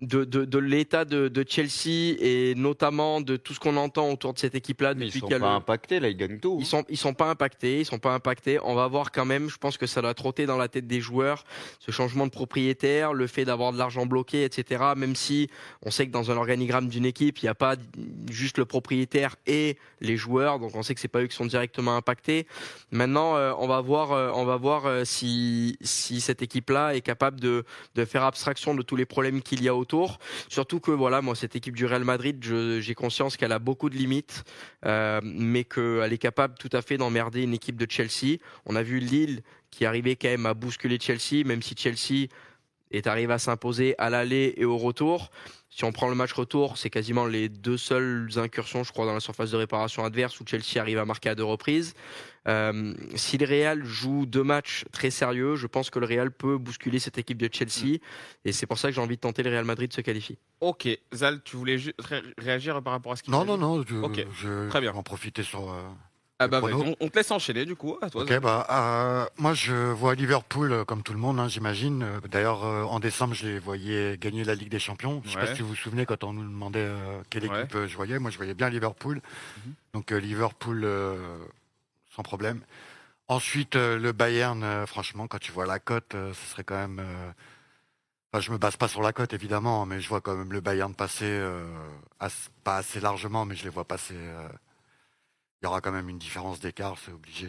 de, 0.06 0.24
de, 0.24 0.44
de 0.44 0.58
l'état 0.58 1.04
de, 1.04 1.28
de 1.28 1.44
Chelsea 1.48 2.16
et 2.20 2.54
notamment 2.56 3.20
de 3.20 3.36
tout 3.36 3.54
ce 3.54 3.60
qu'on 3.60 3.76
entend 3.76 4.10
autour 4.10 4.34
de 4.34 4.38
cette 4.38 4.54
équipe-là 4.54 4.94
Mais 4.94 5.06
ils 5.06 5.08
depuis 5.08 5.20
sont 5.20 5.40
pas 5.40 5.50
impactés, 5.50 6.00
là, 6.00 6.08
ils 6.08 6.16
gagnent 6.16 6.38
tout. 6.38 6.58
ils 6.60 6.66
sont 6.66 6.84
ils 6.88 6.96
sont 6.96 7.14
pas 7.14 7.30
impactés, 7.30 7.80
ils 7.80 7.84
sont 7.84 7.98
pas 7.98 8.14
impactés. 8.14 8.58
On 8.62 8.74
va 8.74 8.86
voir 8.88 9.12
quand 9.12 9.24
même. 9.24 9.48
Je 9.48 9.56
pense 9.58 9.76
que 9.76 9.86
ça 9.86 10.02
doit 10.02 10.14
trotter 10.14 10.46
dans 10.46 10.56
la 10.56 10.68
tête 10.68 10.86
des 10.86 11.00
joueurs 11.00 11.44
ce 11.78 11.90
changement 11.90 12.26
de 12.26 12.30
propriétaire, 12.30 13.12
le 13.12 13.26
fait 13.26 13.44
d'avoir 13.44 13.72
de 13.72 13.78
l'argent 13.78 14.06
bloqué, 14.06 14.44
etc. 14.44 14.84
Même 14.96 15.16
si 15.16 15.48
on 15.82 15.90
sait 15.90 16.06
que 16.06 16.12
dans 16.12 16.30
un 16.30 16.36
organigramme 16.36 16.88
d'une 16.88 17.06
équipe, 17.06 17.38
il 17.38 17.46
n'y 17.46 17.50
a 17.50 17.54
pas 17.54 17.76
juste 18.30 18.58
le 18.58 18.64
propriétaire 18.64 19.36
et 19.46 19.78
les 20.00 20.16
joueurs, 20.16 20.58
donc 20.58 20.74
on 20.74 20.82
sait 20.82 20.94
que 20.94 21.00
c'est 21.00 21.08
pas 21.08 21.22
eux 21.22 21.26
qui 21.26 21.36
sont 21.36 21.46
directement 21.46 21.96
impactés. 21.96 22.46
Maintenant, 22.90 23.36
euh, 23.36 23.52
on 23.58 23.66
va 23.66 23.80
voir, 23.80 24.12
euh, 24.12 24.30
on 24.34 24.44
va 24.44 24.56
voir 24.56 24.86
euh, 24.86 25.04
si 25.04 25.76
si 25.80 26.20
cette 26.20 26.42
équipe-là 26.42 26.94
est 26.94 27.00
capable 27.00 27.40
de 27.40 27.64
de 27.94 28.04
faire 28.04 28.24
abstraction 28.24 28.74
de 28.74 28.82
tous 28.82 28.96
les 28.96 29.06
problèmes 29.06 29.42
qu'il 29.42 29.62
y 29.62 29.68
a 29.68 29.74
autour. 29.74 29.93
Surtout 30.48 30.80
que 30.80 30.90
voilà, 30.90 31.22
moi 31.22 31.34
cette 31.34 31.56
équipe 31.56 31.76
du 31.76 31.86
Real 31.86 32.04
Madrid, 32.04 32.42
j'ai 32.80 32.94
conscience 32.94 33.36
qu'elle 33.36 33.52
a 33.52 33.58
beaucoup 33.58 33.90
de 33.90 33.96
limites 33.96 34.44
euh, 34.84 35.20
mais 35.22 35.64
qu'elle 35.64 36.12
est 36.12 36.18
capable 36.18 36.54
tout 36.58 36.70
à 36.72 36.82
fait 36.82 36.96
d'emmerder 36.96 37.42
une 37.42 37.54
équipe 37.54 37.76
de 37.76 37.86
Chelsea. 37.90 38.38
On 38.66 38.76
a 38.76 38.82
vu 38.82 38.98
Lille 38.98 39.42
qui 39.70 39.84
arrivait 39.84 40.16
quand 40.16 40.28
même 40.28 40.46
à 40.46 40.54
bousculer 40.54 40.98
Chelsea, 41.00 41.44
même 41.44 41.62
si 41.62 41.74
Chelsea 41.76 42.28
est 42.90 43.06
arrivé 43.06 43.32
à 43.32 43.38
s'imposer 43.38 43.94
à 43.98 44.10
l'aller 44.10 44.54
et 44.56 44.64
au 44.64 44.76
retour. 44.78 45.30
Si 45.70 45.84
on 45.84 45.90
prend 45.90 46.08
le 46.08 46.14
match 46.14 46.32
retour, 46.32 46.78
c'est 46.78 46.90
quasiment 46.90 47.26
les 47.26 47.48
deux 47.48 47.76
seules 47.76 48.28
incursions, 48.36 48.84
je 48.84 48.92
crois, 48.92 49.06
dans 49.06 49.14
la 49.14 49.18
surface 49.20 49.50
de 49.50 49.56
réparation 49.56 50.04
adverse 50.04 50.38
où 50.40 50.44
Chelsea 50.46 50.78
arrive 50.80 50.98
à 50.98 51.04
marquer 51.04 51.30
à 51.30 51.34
deux 51.34 51.42
reprises. 51.44 51.94
Euh, 52.46 52.94
si 53.16 53.38
le 53.38 53.46
Real 53.46 53.84
joue 53.84 54.26
deux 54.26 54.44
matchs 54.44 54.84
très 54.92 55.10
sérieux, 55.10 55.56
je 55.56 55.66
pense 55.66 55.90
que 55.90 55.98
le 55.98 56.06
Real 56.06 56.30
peut 56.30 56.58
bousculer 56.58 57.00
cette 57.00 57.18
équipe 57.18 57.38
de 57.38 57.48
Chelsea. 57.52 57.98
Et 58.44 58.52
c'est 58.52 58.66
pour 58.66 58.78
ça 58.78 58.88
que 58.88 58.94
j'ai 58.94 59.00
envie 59.00 59.16
de 59.16 59.20
tenter 59.20 59.42
le 59.42 59.50
Real 59.50 59.64
Madrid 59.64 59.88
de 59.88 59.94
se 59.94 60.00
qualifier. 60.02 60.38
Ok, 60.60 60.86
Zal, 61.12 61.42
tu 61.42 61.56
voulais 61.56 61.76
ré- 61.98 62.22
réagir 62.38 62.80
par 62.82 62.92
rapport 62.92 63.12
à 63.12 63.16
ce 63.16 63.22
qu'il 63.24 63.32
Non, 63.32 63.44
non, 63.44 63.56
non, 63.58 63.82
je, 63.88 63.96
Ok, 63.96 64.24
je 64.40 64.68
très 64.68 64.80
bien. 64.80 64.92
vais 64.92 64.98
en 64.98 65.02
profiter 65.02 65.42
sur. 65.42 65.72
euh, 65.72 65.82
Ah 66.40 66.48
bah, 66.48 66.60
on, 66.62 66.96
on 66.98 67.08
te 67.08 67.16
laisse 67.16 67.30
enchaîner 67.30 67.64
du 67.64 67.76
coup. 67.76 67.96
À 68.02 68.10
toi. 68.10 68.22
Ok, 68.22 68.40
bah, 68.40 68.66
euh, 68.68 69.26
moi 69.38 69.54
je 69.54 69.72
vois 69.92 70.14
Liverpool 70.16 70.72
euh, 70.72 70.84
comme 70.84 71.02
tout 71.04 71.12
le 71.12 71.18
monde, 71.20 71.38
hein, 71.38 71.46
j'imagine. 71.48 72.02
Euh, 72.02 72.20
D'ailleurs, 72.28 72.64
euh, 72.64 72.82
en 72.82 72.98
décembre, 72.98 73.34
je 73.34 73.46
les 73.46 73.58
voyais 73.60 74.18
gagner 74.18 74.42
la 74.42 74.56
Ligue 74.56 74.68
des 74.68 74.80
Champions. 74.80 75.22
Je 75.24 75.30
sais 75.30 75.36
Ouais. 75.36 75.46
pas 75.46 75.54
si 75.54 75.62
vous 75.62 75.68
vous 75.68 75.74
souvenez 75.76 76.06
quand 76.06 76.24
on 76.24 76.32
nous 76.32 76.42
demandait 76.42 76.80
euh, 76.80 77.22
quelle 77.30 77.48
Ouais. 77.48 77.62
équipe 77.62 77.86
je 77.86 77.96
voyais. 77.96 78.18
Moi, 78.18 78.30
je 78.32 78.36
voyais 78.36 78.54
bien 78.54 78.68
Liverpool. 78.68 79.20
Donc 79.92 80.10
euh, 80.10 80.16
Liverpool 80.18 80.86
sans 82.14 82.22
problème. 82.24 82.60
Ensuite, 83.28 83.74
le 83.76 84.12
Bayern, 84.12 84.86
franchement, 84.86 85.26
quand 85.28 85.38
tu 85.38 85.50
vois 85.52 85.66
la 85.66 85.78
cote, 85.78 86.12
ce 86.12 86.50
serait 86.50 86.64
quand 86.64 86.76
même. 86.76 87.00
Enfin, 88.32 88.40
je 88.40 88.50
me 88.50 88.58
base 88.58 88.76
pas 88.76 88.88
sur 88.88 89.00
la 89.02 89.12
cote 89.12 89.32
évidemment, 89.32 89.86
mais 89.86 90.00
je 90.00 90.08
vois 90.08 90.20
quand 90.20 90.34
même 90.36 90.52
le 90.52 90.60
Bayern 90.60 90.94
passer, 90.94 91.40
as- 92.20 92.50
pas 92.64 92.76
assez 92.78 93.00
largement, 93.00 93.44
mais 93.46 93.54
je 93.54 93.62
les 93.64 93.70
vois 93.70 93.84
passer. 93.84 94.16
Il 95.64 95.66
y 95.66 95.68
aura 95.68 95.80
quand 95.80 95.92
même 95.92 96.10
une 96.10 96.18
différence 96.18 96.60
d'écart, 96.60 96.96
c'est 97.02 97.10
obligé. 97.10 97.48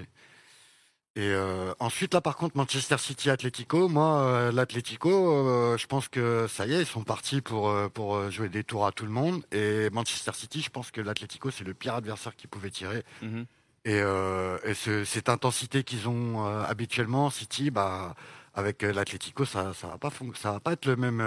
Et 1.17 1.27
euh, 1.33 1.73
ensuite, 1.79 2.13
là, 2.13 2.21
par 2.21 2.37
contre, 2.37 2.55
Manchester 2.55 2.97
City, 2.97 3.29
Atlético. 3.29 3.89
Moi, 3.89 4.21
euh, 4.21 4.51
l'Atlético, 4.53 5.09
euh, 5.33 5.77
je 5.77 5.85
pense 5.85 6.07
que 6.07 6.47
ça 6.47 6.65
y 6.65 6.73
est, 6.73 6.79
ils 6.79 6.85
sont 6.85 7.03
partis 7.03 7.41
pour 7.41 7.67
euh, 7.67 7.89
pour 7.89 8.31
jouer 8.31 8.47
des 8.47 8.63
tours 8.63 8.85
à 8.85 8.93
tout 8.93 9.03
le 9.03 9.11
monde. 9.11 9.43
Et 9.51 9.89
Manchester 9.89 10.31
City, 10.33 10.61
je 10.61 10.69
pense 10.69 10.91
que 10.91 11.01
l'Atlético, 11.01 11.51
c'est 11.51 11.65
le 11.65 11.73
pire 11.73 11.95
adversaire 11.95 12.37
qu'ils 12.37 12.47
pouvaient 12.47 12.69
tirer. 12.69 13.03
Mhm. 13.21 13.45
Et, 13.83 13.97
et 13.97 14.73
ce- 14.73 15.03
cette 15.03 15.27
intensité 15.27 15.83
qu'ils 15.83 16.07
ont 16.07 16.41
habituellement, 16.45 17.29
City, 17.29 17.69
bah, 17.69 18.15
avec 18.53 18.81
l'Atlético, 18.81 19.43
ça, 19.43 19.73
ça 19.73 19.87
va 19.87 19.97
pas, 19.97 20.09
ça 20.35 20.53
va 20.53 20.59
pas 20.61 20.71
être 20.71 20.85
le 20.85 20.95
même, 20.95 21.19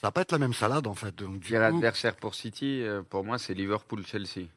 ça 0.00 0.08
va 0.08 0.10
pas 0.10 0.22
être 0.22 0.32
la 0.32 0.38
même 0.38 0.52
salade 0.52 0.88
en 0.88 0.94
fait. 0.94 1.14
Donc 1.14 1.38
du 1.38 1.46
Pire 1.46 1.60
coup, 1.60 1.76
adversaire 1.76 2.16
pour 2.16 2.34
City, 2.34 2.84
pour 3.08 3.22
moi, 3.22 3.38
c'est 3.38 3.54
Liverpool-Chelsea. 3.54 4.48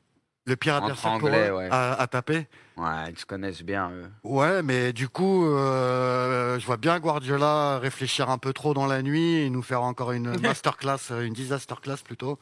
Le 0.49 0.71
adversaire 0.73 1.17
pour 1.17 1.27
Anglais, 1.27 1.51
ouais. 1.51 1.67
à, 1.71 1.93
à 1.93 2.07
taper. 2.07 2.47
Ouais, 2.77 3.11
ils 3.11 3.17
se 3.17 3.25
connaissent 3.25 3.61
bien, 3.63 3.91
eux. 3.91 4.09
Ouais, 4.23 4.63
mais 4.63 4.93
du 4.93 5.09
coup, 5.09 5.45
euh, 5.45 6.57
je 6.59 6.65
vois 6.65 6.77
bien 6.77 6.99
Guardiola 6.99 7.77
réfléchir 7.79 8.29
un 8.29 8.37
peu 8.37 8.53
trop 8.53 8.73
dans 8.73 8.87
la 8.87 9.01
nuit 9.01 9.35
et 9.41 9.49
nous 9.49 9.61
faire 9.61 9.83
encore 9.83 10.13
une 10.13 10.37
masterclass, 10.41 11.11
euh, 11.11 11.25
une 11.25 11.33
disaster 11.33 11.75
class 11.81 12.01
plutôt, 12.01 12.39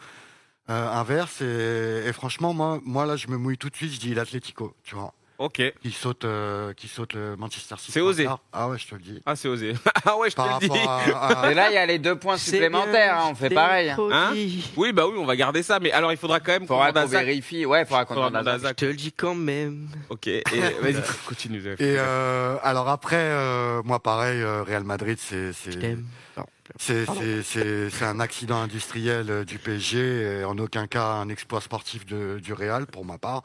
euh, 0.70 0.90
inverse. 0.92 1.42
Et, 1.42 2.04
et 2.06 2.14
franchement, 2.14 2.54
moi, 2.54 2.80
moi 2.86 3.06
là, 3.06 3.16
je 3.16 3.28
me 3.28 3.38
mouille 3.38 3.58
tout 3.58 3.70
de 3.70 3.76
suite. 3.76 3.94
Je 3.94 4.00
dis 4.00 4.14
l'Atlético, 4.14 4.76
tu 4.84 4.96
vois, 4.96 5.14
Ok. 5.39 5.62
qui 5.82 5.91
saute, 5.91 6.25
euh, 6.25 6.74
qui 6.74 6.88
saute 6.88 7.13
le 7.13 7.36
Manchester 7.36 7.75
City. 7.77 7.91
C'est 7.91 8.01
osé. 8.01 8.27
Ah 8.51 8.67
ouais, 8.70 8.77
je 8.79 8.88
te 8.88 8.96
le 8.96 9.01
dis. 9.01 9.22
Ah, 9.25 9.36
c'est 9.36 9.48
osé. 9.48 9.74
ah 10.06 10.17
ouais, 10.17 10.29
je 10.29 10.36
te 10.36 10.41
Par 10.41 10.60
le 10.60 10.67
dis. 10.67 10.77
à, 11.13 11.27
à- 11.44 11.51
Et 11.51 11.53
là, 11.53 11.70
il 11.70 11.74
y 11.75 11.77
a 11.77 11.86
les 11.86 12.00
deux 12.00 12.15
points 12.17 12.38
supplémentaires, 12.38 13.20
hein, 13.20 13.27
on 13.32 13.36
fait 13.36 13.50
pareil. 13.51 13.89
hein. 13.91 13.98
Hein 14.12 14.34
Oui, 14.75 14.91
bah 14.94 15.06
oui, 15.08 15.15
on 15.20 15.25
va 15.25 15.36
garder 15.36 15.62
ça. 15.62 15.79
Mais 15.79 15.91
alors, 15.91 16.12
il 16.12 16.17
faudra 16.17 16.39
quand 16.39 16.53
même 16.53 16.62
qu'on 16.67 16.75
Faudra 16.82 16.91
qu'on 16.91 17.06
vérifie. 17.06 17.65
Ouais, 17.65 17.86
faudra 17.86 18.06
qu'on. 18.06 18.15
Je 18.15 18.74
te 18.74 18.86
le 18.86 18.94
dis 18.96 19.12
quand 19.12 19.36
même. 19.36 19.89
Ok. 20.10 20.27
Et 20.27 20.44
vas-y, 20.82 21.01
continue. 21.27 21.62
Et 21.79 21.96
euh, 22.00 22.58
alors 22.63 22.89
après, 22.89 23.15
euh, 23.17 23.82
moi 23.84 24.00
pareil, 24.01 24.41
euh, 24.41 24.63
Real 24.63 24.84
Madrid, 24.84 25.17
c'est 25.20 25.53
c'est 25.53 25.72
Je 25.72 25.77
t'aime. 25.79 26.06
Pardon. 26.36 26.50
C'est 26.79 27.06
Pardon. 27.06 27.22
c'est- 27.22 27.44
c'est- 27.44 27.89
c'est 27.91 28.06
un 28.06 28.20
accident 28.20 28.60
industriel 28.62 29.46
du 29.46 29.60
PSG 29.60 30.39
et 30.39 30.44
en 30.46 30.58
aucun 30.58 30.88
cas 30.88 31.06
un 31.06 31.29
exploit 31.29 31.62
sportif 31.62 32.06
de, 32.06 32.39
du 32.39 32.53
Real 32.53 32.86
pour 32.88 33.06
ma 33.06 33.17
part. 33.17 33.44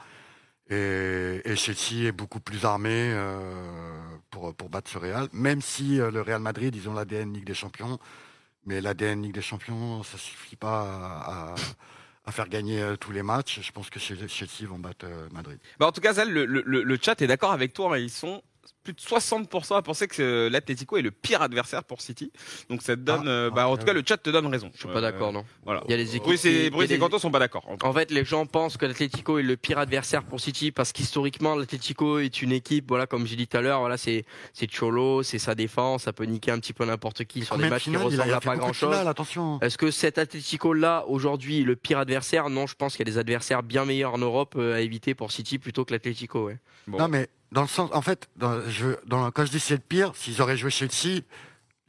Et, 0.71 1.43
et 1.45 1.57
Chelsea 1.57 2.07
est 2.07 2.13
beaucoup 2.13 2.41
plus 2.41 2.65
armé 2.65 2.91
euh, 3.13 4.01
pour, 4.31 4.55
pour 4.55 4.69
battre 4.71 4.91
ce 4.91 4.99
Real, 4.99 5.29
même 5.33 5.61
si 5.61 6.01
euh, 6.01 6.11
le 6.11 6.23
Real 6.23 6.41
Madrid, 6.41 6.75
ils 6.75 6.89
ont 6.89 6.95
l'ADN 6.95 7.33
Ligue 7.33 7.45
des 7.47 7.55
Champions. 7.55 7.99
Mais 8.65 8.81
l'ADN 8.81 9.23
Ligue 9.23 9.35
des 9.35 9.43
Champions, 9.43 10.03
ça 10.05 10.17
suffit 10.19 10.57
pas 10.57 10.83
à, 10.83 11.53
à- 11.53 11.55
à 12.25 12.31
faire 12.31 12.49
gagner 12.49 12.81
euh, 12.81 12.95
tous 12.97 13.11
les 13.11 13.25
matchs. 13.25 13.61
Je 13.61 13.73
pense 13.73 13.91
que 13.91 13.99
Chelsea 13.99 14.29
vont 14.69 14.79
battre 14.79 15.07
Madrid. 15.33 15.59
Bah, 15.81 15.89
en 15.89 15.93
tout 15.93 16.01
cas, 16.01 16.13
Zal, 16.15 16.31
le, 16.31 16.45
le, 16.47 16.63
le 16.63 16.99
chat 17.03 17.21
est 17.21 17.27
d'accord 17.27 17.51
avec 17.53 17.73
toi. 17.73 17.95
hein. 17.97 17.99
Ils 17.99 18.11
sont 18.11 18.43
plus 18.83 18.93
de 18.93 19.01
60% 19.01 19.77
à 19.77 19.83
penser 19.83 20.09
que 20.09 20.23
euh, 20.23 20.51
l'Atlético 20.51 20.97
est 20.97 21.03
le 21.03 21.11
pire 21.11 21.43
adversaire 21.43 21.85
pour 21.85 22.01
City. 22.01 22.33
Donc 22.69 22.83
ça 22.83 22.97
te 22.97 23.01
donne, 23.01 23.23
Ah, 23.27 23.31
euh, 23.31 23.49
ah, 23.51 23.55
bah, 23.55 23.69
en 23.69 23.75
ah, 23.75 23.77
tout 23.79 23.87
cas, 23.87 23.93
le 23.93 24.03
chat 24.07 24.17
te 24.17 24.31
donne 24.31 24.47
raison. 24.47 24.71
Je 24.75 24.81
suis 24.81 24.89
pas 24.89 25.01
d'accord, 25.01 25.33
non. 25.33 25.45
Voilà. 25.65 25.83
Il 25.87 25.91
y 25.91 25.95
a 25.95 25.97
les 25.97 26.09
équipes. 26.17 26.23
Bruce 26.25 26.43
qui- 26.43 26.49
et, 26.49 26.61
il 26.63 26.67
y 26.67 26.71
Bruce 26.71 26.91
et 26.91 26.99
Quentin 26.99 27.19
sont 27.19 27.31
pas 27.31 27.39
d'accord. 27.39 27.65
en 27.83 27.93
fait, 27.93 28.11
les 28.11 28.25
gens 28.25 28.47
pensent 28.47 28.77
que 28.77 28.87
l'Atlético 28.87 29.39
est 29.39 29.43
le 29.43 29.57
pire 29.57 29.79
adversaire 29.79 30.25
pour 30.25 30.41
City 30.41 30.73
parce 30.73 30.93
qu'historiquement, 30.93 31.55
l'Atlético 31.55 32.19
est 32.19 32.43
une 32.43 32.53
équipe, 32.53 32.87
voilà, 32.89 33.07
comme 33.07 33.27
j'ai 33.27 33.37
dit 33.37 33.47
tout 33.47 33.57
à 33.57 33.61
l'heure, 33.61 33.81
voilà, 33.81 33.97
c'est 33.97 34.25
c'est 34.53 34.69
Cholo, 34.71 35.23
c'est 35.23 35.39
sa 35.39 35.55
défense, 35.55 36.05
ça 36.05 36.13
peut 36.13 36.25
niquer 36.25 36.51
un 36.51 36.59
petit 36.59 36.73
peu 36.73 36.85
n'importe 36.85 37.25
qui 37.25 37.45
sur 37.45 37.57
des 37.57 37.69
matchs 37.69 37.85
qui 37.85 37.91
il 37.91 37.97
a, 37.97 38.01
ressemblent 38.01 38.33
à 38.33 38.41
pas 38.41 38.57
grand 38.57 38.73
chose. 38.73 38.95
attention. 38.95 39.61
Est-ce 39.61 39.79
que 39.79 39.91
cet 39.91 40.19
Atlético-là, 40.19 41.05
aujourd'hui, 41.09 41.61
est 41.61 41.65
le 41.65 41.77
pire 41.77 41.99
adversaire? 41.99 42.51
Non, 42.51 42.67
je 42.67 42.75
pense 42.75 42.97
qu'il 42.97 43.07
y 43.07 43.11
a 43.11 43.13
des 43.13 43.19
adversaires 43.19 43.63
bien 43.63 43.85
meilleurs 43.85 44.15
en 44.15 44.19
Europe 44.19 44.55
euh, 44.57 44.75
à 44.75 44.81
éviter 44.81 45.15
pour 45.15 45.33
City 45.33 45.59
plutôt 45.59 45.85
que 45.85 45.93
l'Atlético. 45.93 46.47
Ouais. 46.47 46.59
Bon. 46.87 46.99
Non, 46.99 47.09
mais 47.09 47.29
dans 47.53 47.63
le 47.63 47.69
sens, 47.69 47.91
en 47.93 48.03
fait, 48.03 48.29
dans, 48.37 48.61
je, 48.69 48.89
dans, 49.07 49.31
quand 49.31 49.45
je 49.45 49.51
dis 49.53 49.61
c'est 49.61 49.75
le 49.75 49.81
pire, 49.81 50.13
s'ils 50.17 50.41
auraient 50.43 50.57
joué 50.57 50.71
Chelsea, 50.71 51.21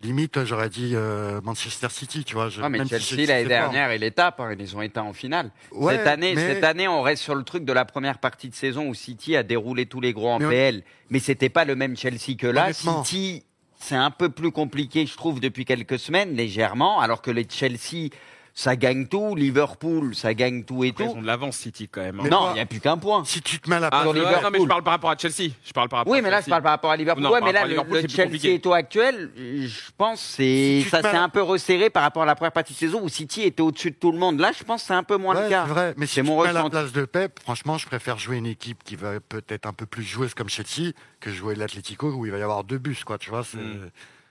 limite, 0.02 0.44
j'aurais 0.44 0.70
dit 0.70 0.92
euh, 0.94 1.40
Manchester 1.42 1.88
City, 1.90 2.24
tu 2.26 2.36
vois. 2.36 2.50
Je, 2.50 2.62
Ouais, 2.62 2.70
mais 2.70 2.80
même 2.80 2.88
si 2.88 3.00
Chelsea, 3.00 3.28
l'année 3.28 3.48
dernière, 3.48 3.94
il 3.94 4.04
est 4.04 4.12
tape. 4.12 4.40
hein, 4.42 4.54
ils 4.60 4.76
ont 4.76 4.82
été 4.82 5.00
en 5.00 5.14
finale. 5.14 5.52
Ouais, 5.72 5.96
cette, 5.98 6.08
année, 6.08 6.36
mais- 6.36 6.54
cette 6.56 6.64
année, 6.64 6.88
on 6.88 7.02
reste 7.02 7.24
sur 7.24 7.36
le 7.36 7.44
truc 7.44 7.64
de 7.64 7.74
la 7.74 7.86
première 7.86 8.20
partie 8.20 8.50
de 8.50 8.56
saison 8.56 8.88
où 8.88 8.94
City 8.94 9.36
a 9.38 9.44
déroulé 9.44 9.86
tous 9.86 10.02
les 10.02 10.12
gros 10.14 10.30
en 10.32 10.40
Mais 10.40 10.50
PL. 10.50 10.84
Mais 11.10 11.20
c'était 11.20 11.50
pas 11.50 11.64
le 11.66 11.76
même 11.76 11.96
Chelsea 11.96 12.36
que 12.38 12.48
là. 12.48 12.74
City, 12.74 13.44
c'est 13.80 13.96
un 13.96 14.12
peu 14.12 14.30
plus 14.30 14.52
compliqué, 14.52 15.06
je 15.06 15.16
trouve, 15.16 15.40
depuis 15.40 15.64
quelques 15.66 16.00
semaines, 16.00 16.36
légèrement. 16.36 17.00
Alors 17.00 17.22
que 17.22 17.32
les 17.32 17.48
Chelsea, 17.50 18.10
ça 18.56 18.76
gagne 18.76 19.08
tout. 19.08 19.36
Liverpool, 19.36 20.14
ça 20.16 20.34
gagne 20.34 20.64
tout 20.64 20.84
et 20.84 20.90
Après, 20.90 21.06
ils 21.06 21.10
tout. 21.12 21.18
ont 21.18 21.22
de 21.22 21.26
l'avance 21.28 21.58
City 21.58 21.88
quand 21.90 22.02
même. 22.02 22.20
hein. 22.20 22.28
Non, 22.30 22.50
il 22.52 22.54
n'y 22.56 22.60
a 22.60 22.66
plus 22.66 22.80
qu'un 22.80 22.98
point. 22.98 23.24
Si 23.26 23.42
tu 23.42 23.60
te 23.60 23.70
mets 23.70 23.78
à 23.78 23.80
la 23.80 23.88
Ah, 23.92 24.04
Liverpool. 24.06 24.44
non, 24.44 24.50
mais 24.52 24.60
je 24.60 24.66
parle 24.68 24.84
par 24.84 24.94
rapport 24.94 25.10
à 25.10 25.18
Chelsea. 25.18 25.52
Je 25.66 25.72
parle 25.74 25.90
par 25.90 26.00
rapport 26.00 26.12
Oui, 26.12 26.20
à 26.20 26.22
mais 26.22 26.30
là, 26.30 26.42
je 26.42 26.50
parle 26.50 26.62
par 26.62 26.72
rapport 26.72 26.92
à 26.92 26.96
Liverpool. 26.98 27.24
Non, 27.24 27.32
ouais, 27.32 27.42
mais 27.42 27.52
là, 27.52 27.66
le, 27.66 28.08
Chelsea 28.08 28.46
et 28.50 28.60
taux 28.60 28.74
actuel, 28.74 29.32
je 29.36 29.90
pense, 29.98 30.22
c'est 30.22 30.82
Si 30.84 30.90
ça 30.90 31.02
s'est 31.02 31.08
un 31.18 31.30
peu 31.30 31.42
resserré 31.42 31.90
par 31.90 32.04
rapport 32.04 32.24
à 32.24 32.26
la 32.26 32.36
première 32.36 32.52
partie 32.52 32.74
de 32.74 32.78
saison 32.78 33.02
où 33.04 33.10
City 33.10 33.42
était 33.42 33.62
au-dessus 33.62 33.92
de 33.92 33.96
tout 33.96 34.12
le 34.12 34.18
monde. 34.20 34.40
Là, 34.40 34.52
je 34.58 34.64
pense 34.64 34.82
que 34.82 34.88
c'est 34.88 34.94
un 34.94 35.04
peu 35.04 35.18
moins 35.18 35.36
Ouais, 35.36 35.44
le 35.44 35.50
cas. 35.50 35.64
c'est 35.66 35.72
vrai. 35.74 35.94
Mais 35.98 36.06
si 36.06 36.16
C'est 36.16 36.22
tu 36.22 36.28
mon 36.28 36.38
te 36.40 36.44
mets 36.44 36.50
à 36.50 36.54
la 36.54 36.70
place 36.70 36.92
de 36.92 37.06
Pep, 37.06 37.40
franchement, 37.42 37.78
je 37.78 37.88
préfère 37.88 38.18
jouer 38.20 38.38
une 38.38 38.46
équipe 38.46 38.84
qui 38.84 38.96
va 38.96 39.20
peut-être 39.20 39.66
un 39.66 39.74
peu 39.74 39.86
plus 39.86 40.04
joueuse 40.04 40.34
comme 40.36 40.50
Chelsea 40.50 40.92
que 41.20 41.32
jouer 41.32 41.56
l'Atlético 41.56 42.12
où 42.12 42.26
il 42.26 42.32
va 42.32 42.38
y 42.38 42.42
avoir 42.44 42.64
deux 42.64 42.78
bus, 42.78 43.04
quoi. 43.04 43.18
Tu 43.18 43.30
vois. 43.32 43.44
c'est- 43.44 43.58
Mm. 43.58 43.90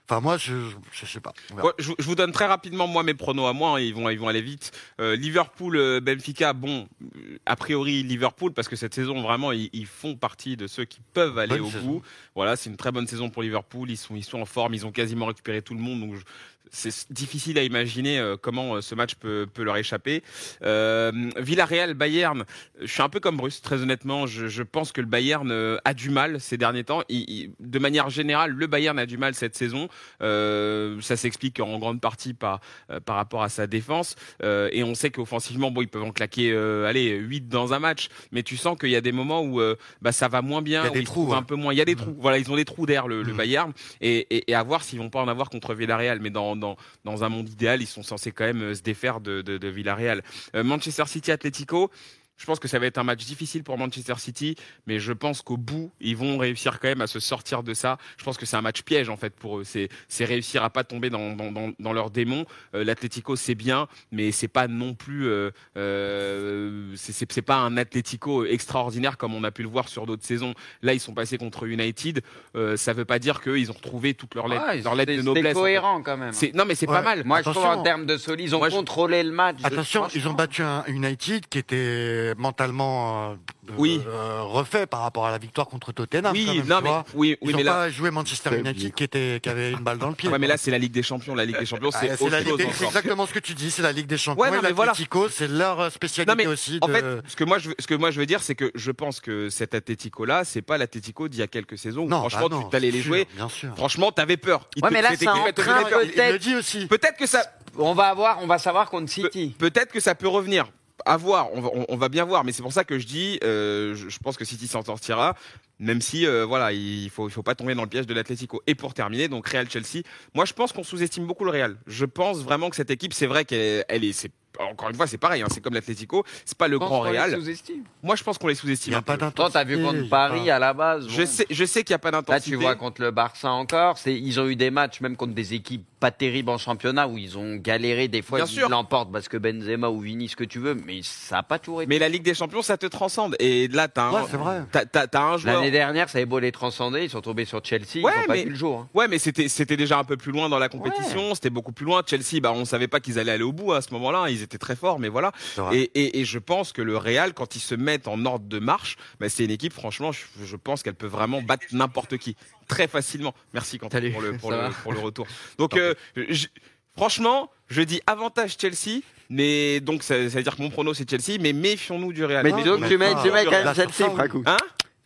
Enfin, 0.09 0.19
moi, 0.19 0.37
je, 0.37 0.53
je 0.91 1.05
sais 1.05 1.21
pas. 1.21 1.31
Ouais, 1.55 1.71
je, 1.79 1.91
je 1.97 2.03
vous 2.03 2.15
donne 2.15 2.33
très 2.33 2.45
rapidement 2.45 2.87
moi 2.87 3.03
mes 3.03 3.13
pronos 3.13 3.47
à 3.47 3.53
moi, 3.53 3.77
hein, 3.77 3.79
ils 3.79 3.93
vont 3.95 4.09
ils 4.09 4.19
vont 4.19 4.27
aller 4.27 4.41
vite. 4.41 4.71
Euh, 4.99 5.15
Liverpool, 5.15 5.77
euh, 5.77 6.01
Benfica, 6.01 6.51
bon, 6.51 6.89
euh, 7.15 7.37
a 7.45 7.55
priori 7.55 8.03
Liverpool 8.03 8.51
parce 8.51 8.67
que 8.67 8.75
cette 8.75 8.93
saison 8.93 9.21
vraiment 9.21 9.53
ils, 9.53 9.69
ils 9.71 9.85
font 9.87 10.15
partie 10.17 10.57
de 10.57 10.67
ceux 10.67 10.83
qui 10.83 10.99
peuvent 11.13 11.37
aller 11.37 11.57
Bonne 11.57 11.67
au 11.67 11.71
saison. 11.71 11.85
bout. 11.85 12.01
Voilà, 12.35 12.57
c'est 12.57 12.69
une 12.69 12.75
très 12.75 12.91
bonne 12.91 13.07
saison 13.07 13.29
pour 13.29 13.43
Liverpool, 13.43 13.89
ils 13.89 13.97
sont 13.97 14.15
ils 14.17 14.25
sont 14.25 14.41
en 14.41 14.45
forme, 14.45 14.73
ils 14.73 14.85
ont 14.85 14.91
quasiment 14.91 15.25
récupéré 15.27 15.61
tout 15.61 15.73
le 15.73 15.79
monde 15.79 16.01
donc 16.01 16.15
je- 16.15 16.23
c'est 16.71 17.11
difficile 17.11 17.57
à 17.59 17.63
imaginer 17.63 18.19
euh, 18.19 18.35
comment 18.41 18.75
euh, 18.75 18.81
ce 18.81 18.95
match 18.95 19.15
peut, 19.15 19.47
peut 19.53 19.63
leur 19.63 19.77
échapper. 19.77 20.23
Euh, 20.63 21.11
Villarreal, 21.37 21.93
Bayern, 21.93 22.45
je 22.81 22.87
suis 22.87 23.01
un 23.01 23.09
peu 23.09 23.19
comme 23.19 23.37
Bruce, 23.37 23.61
très 23.61 23.81
honnêtement. 23.81 24.25
Je, 24.27 24.47
je 24.47 24.63
pense 24.63 24.91
que 24.91 25.01
le 25.01 25.07
Bayern 25.07 25.51
a 25.85 25.93
du 25.93 26.09
mal 26.09 26.39
ces 26.39 26.57
derniers 26.57 26.83
temps. 26.83 27.03
Il- 27.09 27.29
il- 27.29 27.51
de 27.59 27.79
manière 27.79 28.09
générale, 28.09 28.51
le 28.51 28.67
Bayern 28.67 28.97
a 28.97 29.05
du 29.05 29.17
mal 29.17 29.35
cette 29.35 29.55
saison. 29.55 29.87
Euh, 30.21 30.99
ça 31.01 31.15
s'explique 31.17 31.59
en 31.59 31.77
grande 31.79 32.01
partie 32.01 32.33
par, 32.33 32.59
par 33.05 33.15
rapport 33.17 33.43
à 33.43 33.49
sa 33.49 33.67
défense. 33.67 34.15
Euh, 34.43 34.69
et 34.71 34.83
on 34.83 34.95
sait 34.95 35.09
qu'offensivement, 35.11 35.71
bon, 35.71 35.81
ils 35.81 35.87
peuvent 35.87 36.03
en 36.03 36.11
claquer 36.11 36.53
allez, 36.87 37.11
8 37.17 37.47
dans 37.49 37.73
un 37.73 37.79
match. 37.79 38.09
Mais 38.31 38.43
tu 38.43 38.57
sens 38.57 38.77
qu'il 38.77 38.89
y 38.89 38.95
a 38.95 39.01
des 39.01 39.11
moments 39.11 39.43
où 39.43 39.61
bah, 40.01 40.11
ça 40.11 40.27
va 40.27 40.41
moins 40.41 40.61
bien. 40.61 40.81
Il 40.83 40.85
y 40.85 40.87
a 40.87 40.91
des 40.91 41.03
trous, 41.03 41.27
ouais. 41.29 41.35
un 41.37 41.43
peu 41.43 41.55
moins. 41.55 41.73
Il 41.73 41.77
y 41.77 41.81
a 41.81 41.85
des 41.85 41.95
trous. 41.95 42.15
Voilà, 42.19 42.37
ils 42.37 42.51
ont 42.51 42.55
des 42.55 42.65
trous 42.65 42.85
d'air, 42.85 43.07
le, 43.07 43.21
le 43.21 43.33
Mm. 43.33 43.37
Bayern. 43.37 43.73
Et, 44.01 44.27
et, 44.35 44.51
et 44.51 44.55
à 44.55 44.63
voir 44.63 44.83
s'ils 44.83 44.99
vont 44.99 45.09
pas 45.09 45.21
en 45.21 45.27
avoir 45.27 45.49
contre 45.49 45.73
Villarreal. 45.73 46.19
Mais 46.21 46.29
dans, 46.29 46.52
dans, 46.55 47.23
un 47.23 47.29
monde 47.29 47.49
idéal, 47.49 47.81
ils 47.81 47.87
sont 47.87 48.03
censés 48.03 48.31
quand 48.31 48.45
même 48.45 48.61
euh, 48.61 48.73
se 48.73 48.81
défaire 48.81 49.19
de, 49.19 49.41
de, 49.41 49.57
de 49.57 49.67
Villarreal. 49.67 50.21
Euh, 50.55 50.63
Manchester 50.63 51.05
City 51.07 51.31
Atlético. 51.31 51.91
Je 52.37 52.45
pense 52.45 52.59
que 52.59 52.67
ça 52.67 52.79
va 52.79 52.87
être 52.87 52.97
un 52.97 53.03
match 53.03 53.23
difficile 53.25 53.63
pour 53.63 53.77
Manchester 53.77 54.15
City, 54.17 54.55
mais 54.87 54.99
je 54.99 55.13
pense 55.13 55.41
qu'au 55.41 55.55
bout, 55.55 55.91
ils 56.01 56.17
vont 56.17 56.37
réussir 56.37 56.79
quand 56.79 56.87
même 56.89 57.01
à 57.01 57.07
se 57.07 57.19
sortir 57.19 57.63
de 57.63 57.73
ça. 57.73 57.97
Je 58.17 58.23
pense 58.23 58.37
que 58.37 58.45
c'est 58.45 58.57
un 58.57 58.61
match 58.61 58.81
piège 58.81 59.07
en 59.09 59.17
fait 59.17 59.33
pour 59.35 59.59
eux. 59.59 59.63
C'est, 59.63 59.87
c'est 60.07 60.25
réussir 60.25 60.63
à 60.63 60.69
pas 60.69 60.83
tomber 60.83 61.09
dans, 61.09 61.35
dans, 61.35 61.51
dans, 61.51 61.71
dans 61.79 61.93
leur 61.93 62.09
démon. 62.09 62.45
Euh, 62.75 62.83
L'Atlético 62.83 63.35
c'est 63.35 63.55
bien, 63.55 63.87
mais 64.11 64.31
c'est 64.31 64.47
pas 64.47 64.67
non 64.67 64.93
plus, 64.93 65.27
euh, 65.27 65.51
euh, 65.77 66.91
c'est, 66.95 67.11
c'est, 67.11 67.31
c'est 67.31 67.41
pas 67.41 67.57
un 67.57 67.77
Atlético 67.77 68.45
extraordinaire 68.45 69.17
comme 69.17 69.33
on 69.35 69.43
a 69.43 69.51
pu 69.51 69.63
le 69.63 69.69
voir 69.69 69.87
sur 69.87 70.05
d'autres 70.05 70.25
saisons. 70.25 70.53
Là, 70.81 70.93
ils 70.93 70.99
sont 70.99 71.13
passés 71.13 71.37
contre 71.37 71.65
United. 71.65 72.21
Euh, 72.55 72.77
ça 72.77 72.93
veut 72.93 73.05
pas 73.05 73.19
dire 73.19 73.41
qu'ils 73.41 73.69
ont 73.71 73.75
retrouvé 73.75 74.13
toute 74.13 74.35
leur 74.35 74.47
lettre, 74.47 74.65
Ouais, 74.67 74.81
leur 74.81 74.95
lettre 74.95 75.13
de 75.15 75.21
noblesse. 75.21 75.45
En 75.45 75.59
fait. 75.59 75.61
cohérent 75.61 76.01
quand 76.01 76.17
même. 76.17 76.33
C'est, 76.33 76.53
non, 76.53 76.65
mais 76.65 76.75
c'est 76.75 76.87
Ouais. 76.89 76.95
pas 76.95 77.01
mal. 77.01 77.23
Moi, 77.25 77.41
je 77.41 77.49
trouve 77.49 77.63
en 77.65 77.83
termes 77.83 78.05
de 78.05 78.17
solide, 78.17 78.47
ils 78.47 78.55
ont 78.55 78.59
Moi, 78.59 78.69
je- 78.69 78.75
contrôlé 78.75 79.23
le 79.23 79.31
match. 79.31 79.57
Attention, 79.63 80.07
ils 80.15 80.27
ont 80.27 80.33
battu 80.33 80.61
un 80.63 80.83
United 80.87 81.47
qui 81.47 81.57
était 81.57 82.22
mentalement 82.37 83.31
euh, 83.31 83.35
Oui. 83.77 84.01
euh, 84.07 84.41
refait 84.43 84.85
par 84.85 85.01
rapport 85.01 85.25
à 85.25 85.31
la 85.31 85.37
victoire 85.37 85.67
contre 85.67 85.91
Tottenham. 85.91 86.33
Oui, 86.33 86.45
même, 86.45 86.67
non, 86.67 86.77
tu 86.77 86.83
mais 86.83 86.89
oui, 87.15 87.37
Ils 87.41 87.47
oui, 87.47 87.53
ont 87.53 87.57
mais 87.57 87.63
là. 87.63 87.73
pas 87.73 87.89
joué 87.89 88.11
Manchester 88.11 88.49
C'est 88.51 88.59
United 88.59 88.93
qui, 88.93 89.03
était, 89.03 89.39
qui 89.41 89.49
avait 89.49 89.71
une 89.71 89.79
balle 89.79 89.97
dans 89.97 90.09
le 90.09 90.15
pied. 90.15 90.29
Ouais, 90.29 90.39
mais 90.39 90.47
là, 90.47 90.57
c'est 90.57 90.71
la 90.71 90.77
Ligue 90.77 90.91
des 90.91 91.03
Champions. 91.03 91.35
La 91.35 91.45
Ligue 91.45 91.57
des 91.59 91.65
Champions, 91.65 91.89
Ah, 91.93 91.97
c'est 92.01 92.15
c'est 92.17 92.29
c'est 92.77 92.85
exactement 92.85 93.25
ce 93.25 93.33
que 93.33 93.39
tu 93.39 93.53
dis, 93.53 93.71
c'est 93.71 93.81
la 93.81 93.91
Ligue 93.91 94.07
des 94.07 94.17
Champions. 94.17 94.41
Ouais, 94.41 94.51
non, 94.51 94.59
et 94.59 94.61
mais 94.61 94.71
voilà. 94.71 94.91
l'Atlético, 94.91 95.29
c'est 95.29 95.47
leur 95.47 95.79
euh, 95.79 95.89
spécialité 95.89 96.31
Non, 96.31 96.35
mais 96.37 96.47
aussi. 96.47 96.77
En 96.81 96.87
de- 96.87 96.93
fait, 96.93 97.05
ce 97.27 97.35
que 97.35 97.43
moi 97.43 97.57
je 97.59 97.69
veux, 97.69 97.75
ce 97.79 97.87
que 97.87 97.93
moi 97.95 98.11
je 98.11 98.19
veux 98.19 98.25
dire, 98.25 98.41
c'est 98.41 98.55
que 98.55 98.71
je 98.75 98.91
pense 98.91 99.19
que 99.19 99.49
cet 99.49 99.73
Atlético 99.75 100.25
là, 100.25 100.43
c'est 100.45 100.61
pas 100.61 100.77
l'Atlético 100.77 101.27
d'il 101.27 101.39
y 101.39 101.43
a 101.43 101.47
quelques 101.47 101.77
saisons. 101.77 102.03
où 102.03 102.07
non, 102.09 102.19
franchement, 102.19 102.49
bah 102.49 102.55
non, 102.57 102.63
tu 102.63 102.69
t'allais 102.69 102.91
les 102.91 102.99
sûr, 103.01 103.07
jouer. 103.07 103.27
Bien 103.35 103.49
sûr. 103.49 103.73
Franchement, 103.75 104.11
t'avais 104.11 104.37
peur. 104.37 104.67
Il 104.75 104.83
Ouais, 104.83 104.89
te- 104.89 104.93
mais 104.93 105.01
là, 105.01 105.09
Il 105.13 105.17
peut-être- 105.19 106.31
le 106.33 106.39
dit 106.39 106.55
aussi. 106.55 106.85
Peut-être 106.87 107.17
que 107.17 107.25
ça, 107.27 107.43
On 107.77 107.93
va 107.95 108.05
avoir, 108.09 108.37
on 108.43 108.45
va 108.47 108.59
savoir 108.59 108.89
contre 108.89 109.09
City. 109.11 109.55
Pe- 109.57 109.69
Peut-être 109.69 109.91
que 109.91 109.99
ça 109.99 110.13
peut 110.13 110.27
revenir. 110.27 110.67
À 111.05 111.17
voir, 111.17 111.49
on 111.53 111.97
va, 111.97 112.07
bien 112.07 112.23
voir, 112.23 112.43
mais 112.43 112.51
c'est 112.51 112.61
pour 112.61 112.71
ça 112.71 112.83
que 112.83 112.99
je 112.99 113.07
dis, 113.07 113.39
euh, 113.43 113.95
je, 113.95 114.19
pense 114.19 114.37
que 114.37 114.45
City 114.45 114.67
s'en 114.67 114.83
sortira, 114.83 115.35
même 115.79 116.01
si 116.01 116.25
euh, 116.25 116.45
voilà, 116.45 116.71
il 116.71 117.09
faut, 117.09 117.27
faut 117.29 117.43
pas 117.43 117.55
tomber 117.55 117.73
dans 117.73 117.81
le 117.81 117.89
piège 117.89 118.05
de 118.05 118.13
l'Atlético. 118.13 118.61
Et 118.67 118.75
pour 118.75 118.93
terminer, 118.93 119.27
donc 119.27 119.47
Real 119.47 119.69
Chelsea, 119.69 120.03
moi 120.33 120.45
je 120.45 120.53
pense 120.53 120.71
qu'on 120.71 120.83
sous-estime 120.83 121.25
beaucoup 121.25 121.45
le 121.45 121.51
Real. 121.51 121.77
Je 121.87 122.05
pense 122.05 122.43
vraiment 122.43 122.69
que 122.69 122.75
cette 122.75 122.91
équipe, 122.91 123.13
c'est 123.13 123.25
vrai 123.25 123.43
qu'elle 123.43 123.83
est- 124.03 124.29
encore 124.59 124.89
une 124.89 124.95
fois, 124.95 125.07
c'est 125.07 125.17
pareil, 125.17 125.41
hein, 125.41 125.47
c'est 125.51 125.61
comme 125.61 125.73
l'Atlético, 125.73 126.23
c'est 126.45 126.57
pas 126.57 126.67
le 126.67 126.79
grand 126.79 127.01
Real. 127.01 127.31
sous-estime. 127.35 127.83
Moi 128.01 128.15
je 128.15 128.23
pense 128.23 128.37
qu'on 128.37 128.47
les 128.47 128.53
Il 128.53 128.57
sous-estime. 128.57 128.93
n'y 128.93 128.97
a 128.97 129.01
pas. 129.01 129.17
Toi, 129.17 129.49
t'as 129.51 129.63
vu 129.63 129.75
d'intensité, 129.77 129.83
contre 129.83 130.03
il 130.05 130.09
Paris 130.09 130.45
pas- 130.47 130.55
à 130.55 130.59
la 130.59 130.73
base. 130.73 131.05
Je 131.09 131.25
sais, 131.25 131.45
je 131.49 131.65
sais 131.65 131.83
qu'il 131.83 131.93
n'y 131.93 131.95
a 131.95 131.99
pas 131.99 132.11
Là, 132.11 132.17
d'intensité. 132.21 132.51
tu 132.51 132.61
vois 132.61 132.75
contre 132.75 133.01
le 133.01 133.11
Barça 133.11 133.51
encore, 133.51 133.97
c'est 133.97 134.13
ils 134.13 134.39
ont 134.39 134.47
eu 134.47 134.55
des 134.55 134.71
matchs 134.71 135.01
même 135.01 135.15
contre 135.15 135.33
des 135.33 135.53
équipes 135.53 135.85
pas 135.99 136.11
terribles 136.11 136.49
en 136.49 136.57
championnat 136.57 137.07
où 137.07 137.17
ils 137.17 137.37
ont 137.37 137.55
galéré 137.55 138.07
des 138.09 138.21
fois 138.21 138.39
Bien 138.39 138.45
ils 138.45 138.49
sûr. 138.53 138.69
l'emportent 138.69 139.11
parce 139.11 139.29
que 139.29 139.37
Benzema 139.37 139.89
ou 139.89 140.01
Vini 140.01 140.27
ce 140.27 140.35
que 140.35 140.43
tu 140.43 140.59
veux, 140.59 140.75
mais 140.75 140.99
ça 141.01 141.37
a 141.39 141.43
pas 141.43 141.59
toujours 141.59 141.81
été. 141.81 141.87
Mais 141.89 141.97
la 141.97 142.09
Ligue 142.09 142.23
des 142.23 142.33
Champions, 142.33 142.61
ça 142.61 142.77
te 142.77 142.85
transcende. 142.85 143.35
Et 143.39 143.69
là, 143.69 143.87
t'as 143.87 144.03
un, 144.03 144.11
Ouais, 144.11 144.21
c'est 144.29 144.35
vrai. 144.37 144.63
t'as, 144.71 144.85
t'as- 144.85 145.07
t'as 145.07 145.21
un 145.23 145.37
joueur. 145.37 145.55
L'année 145.55 145.71
dernière, 145.71 146.09
ça 146.09 146.17
avait 146.17 146.25
beau 146.25 146.39
les 146.39 146.51
transcender, 146.51 147.03
ils 147.03 147.09
sont 147.09 147.21
tombés 147.21 147.45
sur 147.45 147.63
Chelsea, 147.63 148.03
Ouais, 148.03 148.11
ils 148.21 148.27
pas 148.27 148.33
mais- 148.33 148.43
vu 148.43 148.49
le 148.49 148.55
jour. 148.55 148.79
hein. 148.79 148.89
Ouais, 148.93 149.07
mais 149.07 149.17
c'était 149.17 149.47
c'était 149.47 149.77
déjà 149.77 149.97
un 149.97 150.03
peu 150.03 150.17
plus 150.17 150.31
loin 150.33 150.49
dans 150.49 150.59
la 150.59 150.67
compétition. 150.69 151.33
C'était 151.35 151.49
beaucoup 151.49 151.71
plus 151.71 151.85
loin. 151.85 152.01
Chelsea, 152.05 152.41
bah 152.41 152.51
on 152.53 152.65
savait 152.65 152.89
pas 152.89 152.99
qu'ils 152.99 153.17
allaient 153.17 153.31
aller 153.31 153.43
au 153.43 153.53
bout 153.53 153.71
à 153.71 153.81
ce 153.81 153.93
moment-là. 153.93 154.25
Ils 154.29 154.41
étaient 154.43 154.57
très 154.57 154.75
forts, 154.75 154.99
mais 154.99 155.09
voilà. 155.09 155.31
Et, 155.73 155.91
et, 155.95 156.19
et 156.19 156.25
je 156.25 156.39
pense 156.39 156.71
que 156.73 156.81
le 156.81 156.97
Real, 156.97 157.33
quand 157.33 157.55
ils 157.55 157.59
se 157.61 157.75
mettent 157.75 158.07
en 158.07 158.25
ordre 158.25 158.45
de 158.47 158.59
marche, 158.59 158.97
bah, 159.19 159.29
c'est 159.29 159.45
une 159.45 159.51
équipe. 159.51 159.73
Franchement, 159.73 160.11
je, 160.11 160.21
je 160.45 160.55
pense 160.55 160.83
qu'elle 160.83 160.95
peut 160.95 161.07
vraiment 161.07 161.41
battre 161.41 161.65
n'importe 161.71 162.17
qui 162.17 162.35
très 162.67 162.87
facilement. 162.87 163.33
Merci 163.53 163.77
Quentin 163.77 163.97
Salut, 163.97 164.11
pour 164.11 164.21
le 164.21 164.37
pour 164.37 164.51
le, 164.51 164.69
pour 164.83 164.93
le 164.93 164.99
retour. 164.99 165.27
Donc 165.57 165.75
euh, 165.77 165.93
je- 166.15 166.47
franchement, 166.95 167.49
je 167.69 167.81
dis 167.81 168.01
avantage 168.07 168.55
Chelsea. 168.59 169.01
Mais 169.29 169.79
donc 169.79 170.03
ça, 170.03 170.15
ça 170.29 170.35
veut 170.37 170.43
dire 170.43 170.55
que 170.55 170.61
mon 170.61 170.69
prono 170.69 170.93
c'est 170.93 171.09
Chelsea, 171.09 171.39
mais 171.41 171.53
méfions-nous 171.53 172.13
du 172.13 172.23
Real. 172.25 172.43
Mais 172.43 172.51
dis 172.51 172.63
donc, 172.63 172.81
mais 172.81 172.89
tu 172.89 172.97
mets, 172.97 173.13
tu 173.23 173.31
mets 173.31 173.45
quand 173.45 173.51
même 173.51 173.73
Chelsea. 173.73 174.09
Hein? 174.45 174.57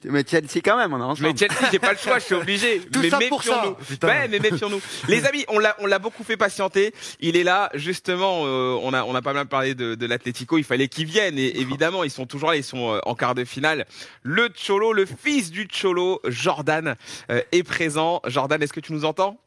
Mets 0.05 0.23
Chelsea 0.29 0.61
quand 0.63 0.77
même, 0.77 0.93
on 0.93 0.99
est 0.99 1.03
ensemble. 1.03 1.29
Mais 1.29 1.37
Chelsea, 1.37 1.69
j'ai 1.71 1.79
pas 1.79 1.91
le 1.91 1.97
choix, 1.97 2.19
je 2.19 2.25
suis 2.25 2.35
obligé. 2.35 2.79
Tout 2.93 2.99
mais 3.01 3.09
ça 3.09 3.19
pour 3.29 3.43
ça, 3.43 3.55
méfions-nous. 3.55 3.75
putain. 3.85 4.07
Ouais, 4.07 4.27
mais 4.27 4.39
méfions-nous. 4.39 4.81
Les 5.07 5.25
amis, 5.25 5.43
on 5.47 5.57
l'a, 5.57 5.75
on 5.79 5.87
l'a 5.87 5.97
beaucoup 5.99 6.23
fait 6.23 6.37
patienter. 6.37 6.93
Il 7.19 7.35
est 7.35 7.43
là, 7.43 7.69
justement. 7.73 8.43
euh, 8.45 8.77
on 8.83 8.93
a, 8.93 9.03
on 9.03 9.15
a 9.15 9.21
pas 9.23 9.33
mal 9.33 9.47
parlé 9.47 9.73
de, 9.75 9.95
de 9.95 10.05
l'Atlético. 10.05 10.57
Il 10.59 10.63
fallait 10.63 10.87
qu'il 10.87 11.05
vienne. 11.05 11.39
Et 11.39 11.59
évidemment, 11.59 12.03
ils 12.03 12.11
sont 12.11 12.25
toujours 12.27 12.51
là. 12.51 12.57
Ils 12.57 12.63
sont 12.63 12.93
euh, 12.93 12.99
en 13.05 13.15
quart 13.15 13.33
de 13.33 13.43
finale. 13.43 13.85
Le 14.21 14.49
Cholo, 14.55 14.93
le 14.93 15.05
fils 15.07 15.49
du 15.49 15.67
Cholo, 15.67 16.21
Jordan, 16.27 16.95
euh, 17.31 17.41
est 17.51 17.63
présent. 17.63 18.21
Jordan, 18.27 18.61
est-ce 18.61 18.73
que 18.73 18.79
tu 18.79 18.93
nous 18.93 19.03
entends? 19.05 19.39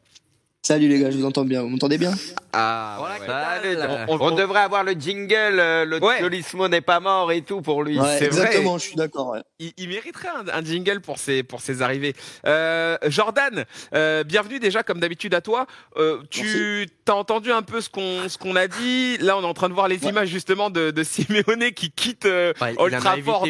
Salut 0.62 0.88
les 0.88 0.98
gars, 1.00 1.10
je 1.10 1.16
vous 1.16 1.24
entends 1.24 1.46
bien. 1.46 1.62
Vous 1.62 1.70
m'entendez 1.70 1.96
bien? 1.96 2.12
Ah, 2.52 2.96
Voilà, 2.98 3.14
ouais. 3.18 3.26
Salut, 3.62 3.76
Dalle. 3.76 4.04
on, 4.08 4.20
on 4.20 4.30
devrait 4.32 4.60
avoir 4.60 4.84
le 4.84 4.92
jingle, 4.92 5.58
euh, 5.58 5.84
le 5.86 5.98
Ouais. 6.04 6.20
N'est 6.68 6.80
pas 6.82 7.00
mort 7.00 7.32
et 7.32 7.40
tout 7.40 7.62
pour 7.62 7.82
lui. 7.82 7.98
Ouais, 7.98 8.18
c'est 8.18 8.28
vrai. 8.28 8.42
exactement, 8.42 8.76
je 8.76 8.84
suis 8.84 8.94
d'accord. 8.94 9.28
ouais. 9.30 9.40
Il, 9.58 9.72
il 9.78 9.88
mériterait 9.88 10.28
un, 10.28 10.58
un 10.58 10.62
jingle 10.62 11.00
pour 11.00 11.16
ses, 11.16 11.42
pour 11.42 11.62
ses 11.62 11.80
arrivées. 11.80 12.14
Euh, 12.46 12.98
Jordan, 13.06 13.64
euh, 13.94 14.22
bienvenue 14.22 14.58
déjà 14.60 14.82
comme 14.82 15.00
d'habitude 15.00 15.32
à 15.32 15.40
toi. 15.40 15.66
Euh, 15.96 16.18
tu 16.28 16.86
as 17.08 17.14
entendu 17.14 17.50
un 17.52 17.62
peu 17.62 17.80
ce 17.80 17.88
qu'on 17.88 18.28
ce 18.28 18.36
qu'on 18.36 18.54
a 18.54 18.68
dit? 18.68 19.16
Là, 19.18 19.38
on 19.38 19.42
est 19.42 19.46
en 19.46 19.54
train 19.54 19.68
de 19.70 19.74
voir 19.74 19.88
les 19.88 19.98
Ouais. 20.04 20.10
images 20.10 20.28
justement 20.28 20.68
de, 20.68 20.90
de 20.90 21.02
Simeone 21.04 21.70
qui 21.74 21.90
quitte 21.90 22.26
euh, 22.26 22.52
Ouais, 22.60 22.74
Old 22.76 22.98
Trafford. 22.98 23.44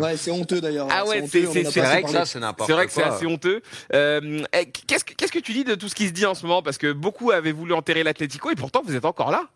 Ouais, 0.00 0.16
c'est 0.16 0.30
honteux 0.30 0.60
d'ailleurs. 0.60 0.86
Ah 0.90 1.04
ouais, 1.04 1.24
c'est- 1.26 1.40
vrai 1.42 2.02
que 2.04 2.10
ça, 2.10 2.24
c'est 2.24 2.38
n'importe 2.38 2.68
C'est 2.68 2.74
vrai 2.74 2.86
que 2.86 2.92
c'est 2.92 3.02
assez 3.02 3.26
honteux. 3.26 3.60
Euh, 3.92 4.42
eh, 4.56 4.66
qu'est-ce, 4.66 5.04
que, 5.04 5.14
qu'est-ce 5.14 5.32
que 5.32 5.40
tu 5.40 5.52
dis 5.52 5.64
de 5.64 5.74
tout 5.74 5.88
ce 5.88 5.94
qui 5.96 6.06
se 6.06 6.12
dit 6.12 6.26
en 6.26 6.34
ce 6.34 6.43
moment 6.44 6.62
Parce 6.62 6.78
que 6.78 6.92
beaucoup 6.92 7.30
avaient 7.30 7.52
voulu 7.52 7.72
enterrer 7.72 8.02
l'Atlético 8.02 8.50
et 8.50 8.54
pourtant 8.54 8.82
vous 8.84 8.94
êtes 8.94 9.04
encore 9.04 9.30
là. 9.30 9.48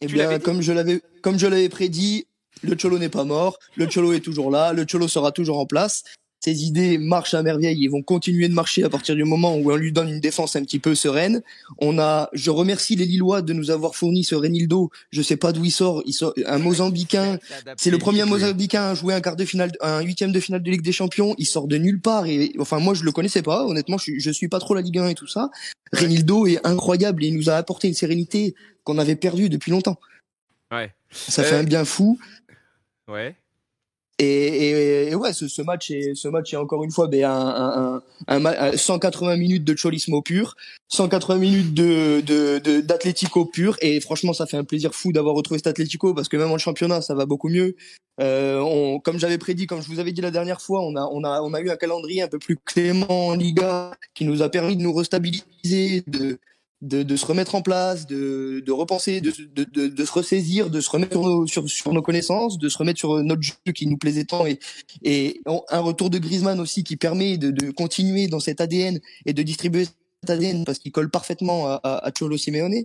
Eh 0.00 0.06
bien, 0.06 0.38
comme 0.40 0.62
je 0.62 0.72
l'avais, 0.72 1.00
comme 1.22 1.38
je 1.38 1.46
l'avais 1.46 1.68
prédit, 1.68 2.26
le 2.62 2.76
Cholo 2.76 2.98
n'est 2.98 3.08
pas 3.08 3.24
mort, 3.24 3.58
le 3.76 3.86
Cholo 3.86 4.12
est 4.12 4.20
toujours 4.20 4.50
là, 4.50 4.72
le 4.72 4.84
Cholo 4.84 5.06
sera 5.06 5.30
toujours 5.30 5.58
en 5.58 5.66
place. 5.66 6.02
Ses 6.44 6.64
idées 6.64 6.98
marchent 6.98 7.34
à 7.34 7.42
merveille, 7.44 7.78
ils 7.80 7.88
vont 7.88 8.02
continuer 8.02 8.48
de 8.48 8.52
marcher 8.54 8.82
à 8.82 8.88
partir 8.90 9.14
du 9.14 9.22
moment 9.22 9.54
où 9.56 9.70
on 9.70 9.76
lui 9.76 9.92
donne 9.92 10.08
une 10.08 10.18
défense 10.18 10.56
un 10.56 10.62
petit 10.64 10.80
peu 10.80 10.96
sereine. 10.96 11.40
On 11.78 12.00
a, 12.00 12.28
je 12.32 12.50
remercie 12.50 12.96
les 12.96 13.04
Lillois 13.04 13.42
de 13.42 13.52
nous 13.52 13.70
avoir 13.70 13.94
fourni 13.94 14.24
ce 14.24 14.34
Renildo. 14.34 14.90
Je 15.12 15.22
sais 15.22 15.36
pas 15.36 15.52
d'où 15.52 15.64
il 15.64 15.70
sort, 15.70 16.02
il 16.04 16.12
sort 16.12 16.34
un 16.44 16.58
Mozambicain. 16.58 17.38
C'est 17.76 17.90
le 17.90 17.98
premier 17.98 18.24
Mozambicain 18.24 18.82
à 18.90 18.94
jouer 18.94 19.14
un 19.14 19.20
quart 19.20 19.36
de 19.36 19.44
finale, 19.44 19.70
un 19.80 20.00
huitième 20.00 20.32
de 20.32 20.40
finale 20.40 20.64
de 20.64 20.70
Ligue 20.70 20.82
des 20.82 20.90
Champions. 20.90 21.36
Il 21.38 21.46
sort 21.46 21.68
de 21.68 21.76
nulle 21.78 22.00
part 22.00 22.26
et 22.26 22.52
enfin 22.58 22.80
moi 22.80 22.94
je 22.94 23.04
le 23.04 23.12
connaissais 23.12 23.42
pas. 23.42 23.64
Honnêtement, 23.64 23.96
je, 23.98 24.02
suis- 24.02 24.20
je 24.20 24.30
suis 24.32 24.48
pas 24.48 24.58
trop 24.58 24.74
la 24.74 24.80
Ligue 24.80 24.98
1 24.98 25.08
et 25.08 25.14
tout 25.14 25.28
ça. 25.28 25.48
Renildo 25.92 26.46
est 26.46 26.66
incroyable 26.66 27.22
et 27.22 27.28
il 27.28 27.36
nous 27.36 27.50
a 27.50 27.54
apporté 27.54 27.86
une 27.86 27.94
sérénité 27.94 28.56
qu'on 28.82 28.98
avait 28.98 29.14
perdue 29.16 29.48
depuis 29.48 29.70
longtemps. 29.70 30.00
Ouais. 30.72 30.92
Ça 31.12 31.42
Euh, 31.42 31.44
fait 31.44 31.54
un 31.56 31.62
bien 31.64 31.84
fou. 31.84 32.18
Ouais. 33.06 33.36
Et, 34.22 34.70
et, 35.06 35.08
et 35.10 35.14
ouais, 35.14 35.32
ce, 35.32 35.48
ce 35.48 35.62
match 35.62 35.90
est, 35.90 36.14
ce 36.14 36.28
match 36.28 36.52
est 36.54 36.56
encore 36.56 36.84
une 36.84 36.90
fois 36.90 37.08
ben, 37.08 37.24
un, 37.24 37.30
un, 37.30 37.94
un, 37.96 38.02
un 38.28 38.38
ma- 38.38 38.60
un 38.60 38.76
180 38.76 39.36
minutes 39.36 39.64
de 39.64 39.76
cholismo 39.76 40.22
pur, 40.22 40.54
180 40.88 41.36
minutes 41.38 41.74
de 41.74 42.20
de 42.20 42.58
de- 42.58 42.80
d'Atlético 42.80 43.44
pur. 43.44 43.76
Et 43.80 44.00
franchement, 44.00 44.32
ça 44.32 44.46
fait 44.46 44.56
un 44.56 44.64
plaisir 44.64 44.94
fou 44.94 45.12
d'avoir 45.12 45.34
retrouvé 45.34 45.58
cet 45.58 45.66
Atlético 45.66 46.14
parce 46.14 46.28
que 46.28 46.36
même 46.36 46.50
en 46.50 46.58
championnat, 46.58 47.02
ça 47.02 47.14
va 47.14 47.26
beaucoup 47.26 47.48
mieux. 47.48 47.76
Euh, 48.20 48.60
on, 48.60 49.00
comme 49.00 49.18
j'avais 49.18 49.38
prédit, 49.38 49.66
comme 49.66 49.82
je 49.82 49.88
vous 49.88 49.98
avais 49.98 50.12
dit 50.12 50.20
la 50.20 50.30
dernière 50.30 50.60
fois, 50.60 50.82
on 50.82 50.94
a 50.96 51.02
on 51.10 51.24
a 51.24 51.40
on 51.40 51.54
a 51.54 51.60
eu 51.60 51.70
un 51.70 51.76
calendrier 51.76 52.22
un 52.22 52.28
peu 52.28 52.38
plus 52.38 52.58
clément 52.64 53.28
en 53.28 53.34
Liga 53.34 53.92
qui 54.14 54.24
nous 54.26 54.42
a 54.42 54.48
permis 54.50 54.76
de 54.76 54.82
nous 54.82 54.92
restabiliser, 54.92 56.04
de 56.06 56.38
de, 56.82 57.04
de 57.04 57.16
se 57.16 57.24
remettre 57.24 57.54
en 57.54 57.62
place, 57.62 58.06
de, 58.06 58.60
de 58.64 58.72
repenser, 58.72 59.20
de, 59.20 59.32
de, 59.64 60.04
se 60.04 60.12
ressaisir, 60.12 60.68
de 60.68 60.80
se 60.80 60.90
remettre 60.90 61.14
sur 61.46 61.92
nos, 61.92 62.02
connaissances, 62.02 62.58
de 62.58 62.68
se 62.68 62.76
remettre 62.76 62.98
sur 62.98 63.22
notre 63.22 63.40
jeu 63.40 63.54
qui 63.72 63.86
nous 63.86 63.96
plaisait 63.96 64.24
tant 64.24 64.44
et, 64.46 64.58
et 65.02 65.40
un 65.46 65.80
retour 65.80 66.10
de 66.10 66.18
Griezmann 66.18 66.58
aussi 66.58 66.82
qui 66.82 66.96
permet 66.96 67.38
de, 67.38 67.70
continuer 67.70 68.26
dans 68.26 68.40
cet 68.40 68.60
ADN 68.60 69.00
et 69.26 69.32
de 69.32 69.42
distribuer 69.42 69.84
cet 69.84 70.30
ADN 70.30 70.64
parce 70.64 70.80
qu'il 70.80 70.90
colle 70.90 71.08
parfaitement 71.08 71.68
à, 71.68 71.80
à, 71.82 72.10
Cholo 72.10 72.36
Simeone. 72.36 72.84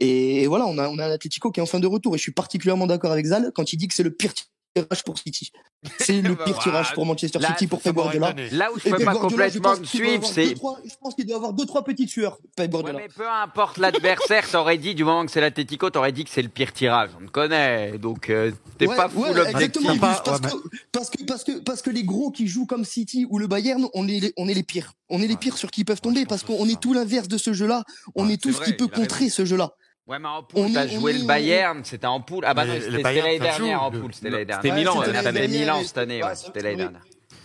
Et, 0.00 0.46
voilà, 0.48 0.66
on 0.66 0.76
a, 0.78 0.88
on 0.88 0.98
a 0.98 1.06
un 1.06 1.10
Atlético 1.10 1.52
qui 1.52 1.60
est 1.60 1.62
en 1.62 1.66
fin 1.66 1.80
de 1.80 1.86
retour 1.86 2.14
et 2.16 2.18
je 2.18 2.22
suis 2.22 2.32
particulièrement 2.32 2.88
d'accord 2.88 3.12
avec 3.12 3.26
Zal 3.26 3.52
quand 3.54 3.72
il 3.72 3.76
dit 3.76 3.86
que 3.86 3.94
c'est 3.94 4.02
le 4.02 4.12
pire 4.12 4.32
tirage 4.74 5.04
pour 5.04 5.18
City. 5.18 5.50
C'est 5.98 6.20
le 6.22 6.34
Bah, 6.34 6.44
pire 6.44 6.58
tirage 6.58 6.92
pour 6.94 7.06
Manchester 7.06 7.38
Là, 7.38 7.48
City 7.48 7.66
pour 7.66 7.80
Pep 7.80 7.94
Guardiola. 7.94 8.34
Là 8.52 8.70
où 8.72 8.78
je 8.78 8.88
peux 8.90 9.04
pas 9.04 9.14
complètement 9.14 9.70
pense 9.74 9.80
me 9.80 9.84
qu'il 9.84 10.00
doit 10.00 10.08
suivre, 10.08 10.24
avoir 10.24 10.34
deux, 10.34 10.48
c'est. 10.48 10.54
trois- 10.54 10.78
Je 10.84 10.94
pense 11.00 11.14
qu'il 11.14 11.26
doit 11.26 11.36
avoir 11.36 11.52
deux 11.52 11.66
trois 11.66 11.84
petites 11.84 12.10
sueurs, 12.10 12.38
Pep 12.56 12.66
Ouais, 12.66 12.68
Guardiola. 12.68 12.98
mais 12.98 13.08
peu 13.08 13.28
importe 13.28 13.78
l'adversaire, 13.78 14.48
t'aurais 14.50 14.78
dit 14.78 14.94
du 14.94 15.04
moment 15.04 15.24
que 15.26 15.32
c'est 15.32 15.40
l'Atletico, 15.40 15.90
t'aurais 15.90 16.12
dit 16.12 16.24
que 16.24 16.30
c'est 16.30 16.42
le 16.42 16.48
pire 16.48 16.72
tirage. 16.72 17.10
On 17.20 17.26
te 17.26 17.30
connaît, 17.30 17.98
donc 17.98 18.30
euh, 18.30 18.52
t'es 18.78 18.86
Ouais, 18.86 18.96
pas 18.96 19.08
fou 19.08 19.22
ouais, 19.22 19.28
l'objectif. 19.34 19.54
exactement, 19.56 19.96
parce, 19.98 20.20
ouais, 20.40 20.48
que, 20.50 20.68
parce 20.92 21.10
que 21.10 21.24
parce 21.24 21.44
que 21.44 21.52
parce 21.60 21.82
que 21.82 21.90
les 21.90 22.04
gros 22.04 22.30
qui 22.30 22.46
jouent 22.48 22.66
comme 22.66 22.84
City 22.84 23.26
ou 23.30 23.38
le 23.38 23.46
Bayern, 23.46 23.86
on 23.94 24.06
est 24.08 24.20
les, 24.20 24.32
on 24.36 24.48
est 24.48 24.54
les 24.54 24.62
pires. 24.62 24.92
On 25.08 25.18
est 25.20 25.26
les 25.26 25.34
Ouais. 25.34 25.36
pires 25.40 25.56
sur 25.56 25.70
qui 25.70 25.84
peuvent 25.84 26.00
tomber 26.00 26.26
parce 26.26 26.42
qu'on 26.42 26.66
est 26.68 26.80
tout 26.80 26.92
l'inverse 26.92 27.28
de 27.28 27.38
ce 27.38 27.52
jeu-là. 27.52 27.84
On 28.14 28.26
Ouais, 28.26 28.34
est 28.34 28.42
tout 28.42 28.52
ce 28.52 28.60
qui 28.62 28.72
peut 28.74 28.88
contrer 28.88 29.30
ce 29.30 29.44
jeu-là. 29.44 29.70
Ouais, 30.08 30.18
mais 30.18 30.28
en 30.28 30.38
On 30.38 30.42
poule, 30.42 30.72
t'as 30.72 30.86
joué 30.86 31.12
le 31.12 31.24
Bayern, 31.26 31.84
c'était 31.84 32.06
en 32.06 32.20
poule. 32.20 32.44
Ah 32.46 32.54
bah 32.54 32.64
non, 32.64 32.74
c'était 32.74 32.90
c'était 32.96 33.02
l'année 33.22 33.38
dernière 33.38 33.82
en 33.82 33.90
le- 33.90 34.00
poule, 34.00 34.14
c'était 34.14 34.30
l'année 34.30 34.44
c'était 34.50 34.62
dernière. 34.62 34.74
Milan, 34.74 34.92
Ouais, 34.98 35.04
cette 35.06 35.14
c'était 35.16 35.28
année. 35.28 35.40
l'année 35.40 35.58
Milan 35.58 35.82
cette 35.84 35.98
année, 35.98 36.24
ouais, 36.24 36.34
c'était 36.34 36.62
l'année 36.62 36.76
dernière. 36.76 37.04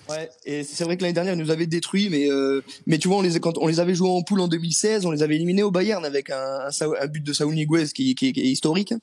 Ouais, 0.10 0.30
et 0.46 0.64
c'est 0.64 0.84
vrai 0.84 0.96
que 0.98 1.02
l'année 1.02 1.14
dernière, 1.14 1.34
ils 1.34 1.40
nous 1.40 1.52
avait 1.52 1.66
détruits, 1.68 2.10
mais 2.10 2.30
euh, 2.30 2.62
mais 2.88 2.98
tu 2.98 3.08
vois, 3.10 3.18
on 3.18 3.22
les 3.22 3.40
quand 3.40 3.58
on 3.58 3.68
les 3.68 3.80
avait 3.80 3.96
joués 3.96 4.10
en 4.10 4.22
poule 4.22 4.40
en 4.42 4.48
2016, 4.48 5.06
on 5.06 5.12
les 5.12 5.24
avait 5.24 5.36
éliminés 5.36 5.64
au 5.64 5.72
Bayern 5.72 6.04
avec 6.06 6.30
un, 6.30 6.68
un, 6.68 6.70
un 7.02 7.08
but 7.08 7.24
de 7.24 7.34
Saúl 7.34 7.54
Ñíguez 7.54 7.86
qui, 7.94 8.16
qui, 8.16 8.32
qui 8.34 8.40
est 8.42 8.46
historique. 8.46 8.94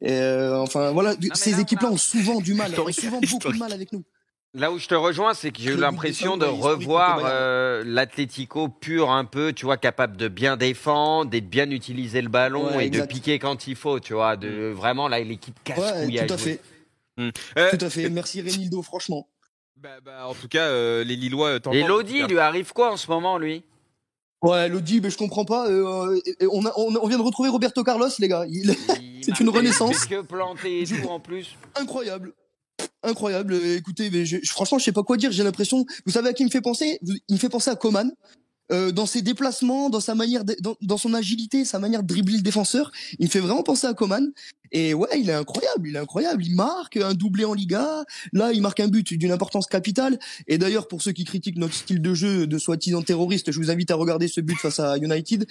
Et, 0.00 0.10
euh, 0.12 0.60
enfin 0.60 0.90
voilà, 0.90 1.14
ces 1.34 1.60
équipes-là 1.60 1.88
a- 1.88 1.92
ont 1.92 1.96
souvent 1.96 2.40
du 2.40 2.54
mal, 2.54 2.68
ont 2.70 2.88
Historique. 2.88 3.00
souvent 3.00 3.20
beaucoup 3.30 3.52
de 3.52 3.58
mal 3.58 3.72
avec 3.72 3.92
nous. 3.92 4.04
Là 4.56 4.70
où 4.70 4.78
je 4.78 4.86
te 4.86 4.94
rejoins, 4.94 5.34
c'est 5.34 5.50
que 5.50 5.60
j'ai 5.60 5.72
eu 5.72 5.76
l'impression 5.76 6.36
de 6.36 6.46
revoir 6.46 7.20
euh, 7.24 7.82
l'Atlético 7.84 8.68
pur 8.68 9.10
un 9.10 9.24
peu, 9.24 9.52
tu 9.52 9.64
vois, 9.64 9.76
capable 9.76 10.16
de 10.16 10.28
bien 10.28 10.56
défendre, 10.56 11.28
d'être 11.28 11.48
bien 11.50 11.68
utiliser 11.70 12.22
le 12.22 12.28
ballon 12.28 12.76
Ouais, 12.76 12.86
et 12.86 12.90
de 12.90 13.00
piquer 13.02 13.40
quand 13.40 13.66
il 13.66 13.74
faut, 13.74 13.98
tu 13.98 14.12
vois, 14.12 14.36
de 14.36 14.70
vraiment 14.72 15.08
là 15.08 15.18
l'équipe 15.18 15.56
casse-couille 15.64 16.20
à 16.20 16.26
tout 16.26 16.34
à 16.34 16.36
jouer. 16.36 16.60
fait, 17.18 17.30
Euh, 17.58 17.76
tout 17.76 17.84
à 17.84 17.90
fait. 17.90 18.08
Merci 18.10 18.42
Renildo, 18.42 18.80
franchement. 18.82 19.28
bah, 19.76 19.98
bah, 20.04 20.28
en 20.28 20.34
tout 20.34 20.46
cas, 20.48 20.66
euh, 20.68 21.02
les 21.02 21.16
Lillois 21.16 21.48
euh. 21.48 21.72
Et 21.72 21.82
Lodi, 21.82 22.22
lui 22.22 22.38
arrive 22.38 22.72
quoi 22.72 22.92
en 22.92 22.96
ce 22.96 23.10
moment, 23.10 23.38
lui? 23.38 23.64
Ouais, 24.40 24.68
Lodi, 24.68 25.00
mais 25.00 25.10
je 25.10 25.16
comprends 25.18 25.44
pas. 25.44 25.68
euh, 25.68 26.20
euh, 26.42 26.48
on, 26.52 26.64
a, 26.64 26.72
on, 26.76 26.94
a- 26.94 26.98
on 27.00 27.08
vient 27.08 27.18
de 27.18 27.22
retrouver 27.22 27.48
Roberto 27.48 27.82
Carlos, 27.82 28.06
les 28.20 28.28
gars. 28.28 28.44
Il 28.48 28.70
est 28.70 28.78
Il 29.00 29.24
C'est 29.24 29.40
une 29.40 29.48
renaissance. 29.48 30.04
que 30.06 30.20
planter 30.20 30.82
et 30.82 30.86
tout 30.86 31.08
en 31.08 31.18
plus. 31.18 31.56
incroyable. 31.74 32.32
Incroyable. 33.04 33.52
Euh, 33.54 33.76
Écoutez, 33.76 34.10
mais 34.10 34.24
je, 34.26 34.38
franchement, 34.46 34.78
je 34.78 34.84
sais 34.84 34.92
pas 34.92 35.02
quoi 35.02 35.16
dire. 35.16 35.30
J'ai 35.32 35.44
l'impression. 35.44 35.84
Vous 36.06 36.12
savez 36.12 36.28
à 36.30 36.32
qui 36.32 36.42
il 36.42 36.46
me 36.46 36.50
fait 36.50 36.60
penser? 36.60 36.98
Il 37.28 37.34
me 37.34 37.38
fait 37.38 37.48
penser 37.48 37.70
à 37.70 37.76
Coman. 37.76 38.10
Euh, 38.72 38.92
dans 38.92 39.04
ses 39.04 39.20
déplacements, 39.20 39.90
dans 39.90 40.00
sa 40.00 40.14
manière, 40.14 40.42
de- 40.42 40.56
dans, 40.60 40.74
dans 40.80 40.96
son 40.96 41.12
agilité, 41.12 41.66
sa 41.66 41.78
manière 41.78 42.02
de 42.02 42.06
dribbler 42.08 42.36
le 42.38 42.42
défenseur, 42.42 42.90
il 43.18 43.26
me 43.26 43.30
fait 43.30 43.40
vraiment 43.40 43.62
penser 43.62 43.86
à 43.86 43.92
Coman. 43.92 44.32
Et 44.72 44.94
ouais, 44.94 45.08
il 45.20 45.28
est 45.28 45.34
incroyable, 45.34 45.86
il 45.86 45.94
est 45.96 45.98
incroyable. 45.98 46.42
Il 46.42 46.54
marque 46.54 46.96
un 46.96 47.12
doublé 47.12 47.44
en 47.44 47.52
Liga. 47.52 48.04
Là, 48.32 48.52
il 48.54 48.62
marque 48.62 48.80
un 48.80 48.88
but 48.88 49.12
d'une 49.12 49.32
importance 49.32 49.66
capitale. 49.66 50.18
Et 50.46 50.56
d'ailleurs, 50.56 50.88
pour 50.88 51.02
ceux 51.02 51.12
qui 51.12 51.24
critiquent 51.24 51.58
notre 51.58 51.74
style 51.74 52.00
de 52.00 52.14
jeu 52.14 52.46
de 52.46 52.56
soi-disant 52.56 53.02
terroriste, 53.02 53.52
je 53.52 53.58
vous 53.58 53.70
invite 53.70 53.90
à 53.90 53.96
regarder 53.96 54.28
ce 54.28 54.40
but 54.40 54.56
face 54.56 54.80
à 54.80 54.96
United 54.96 55.46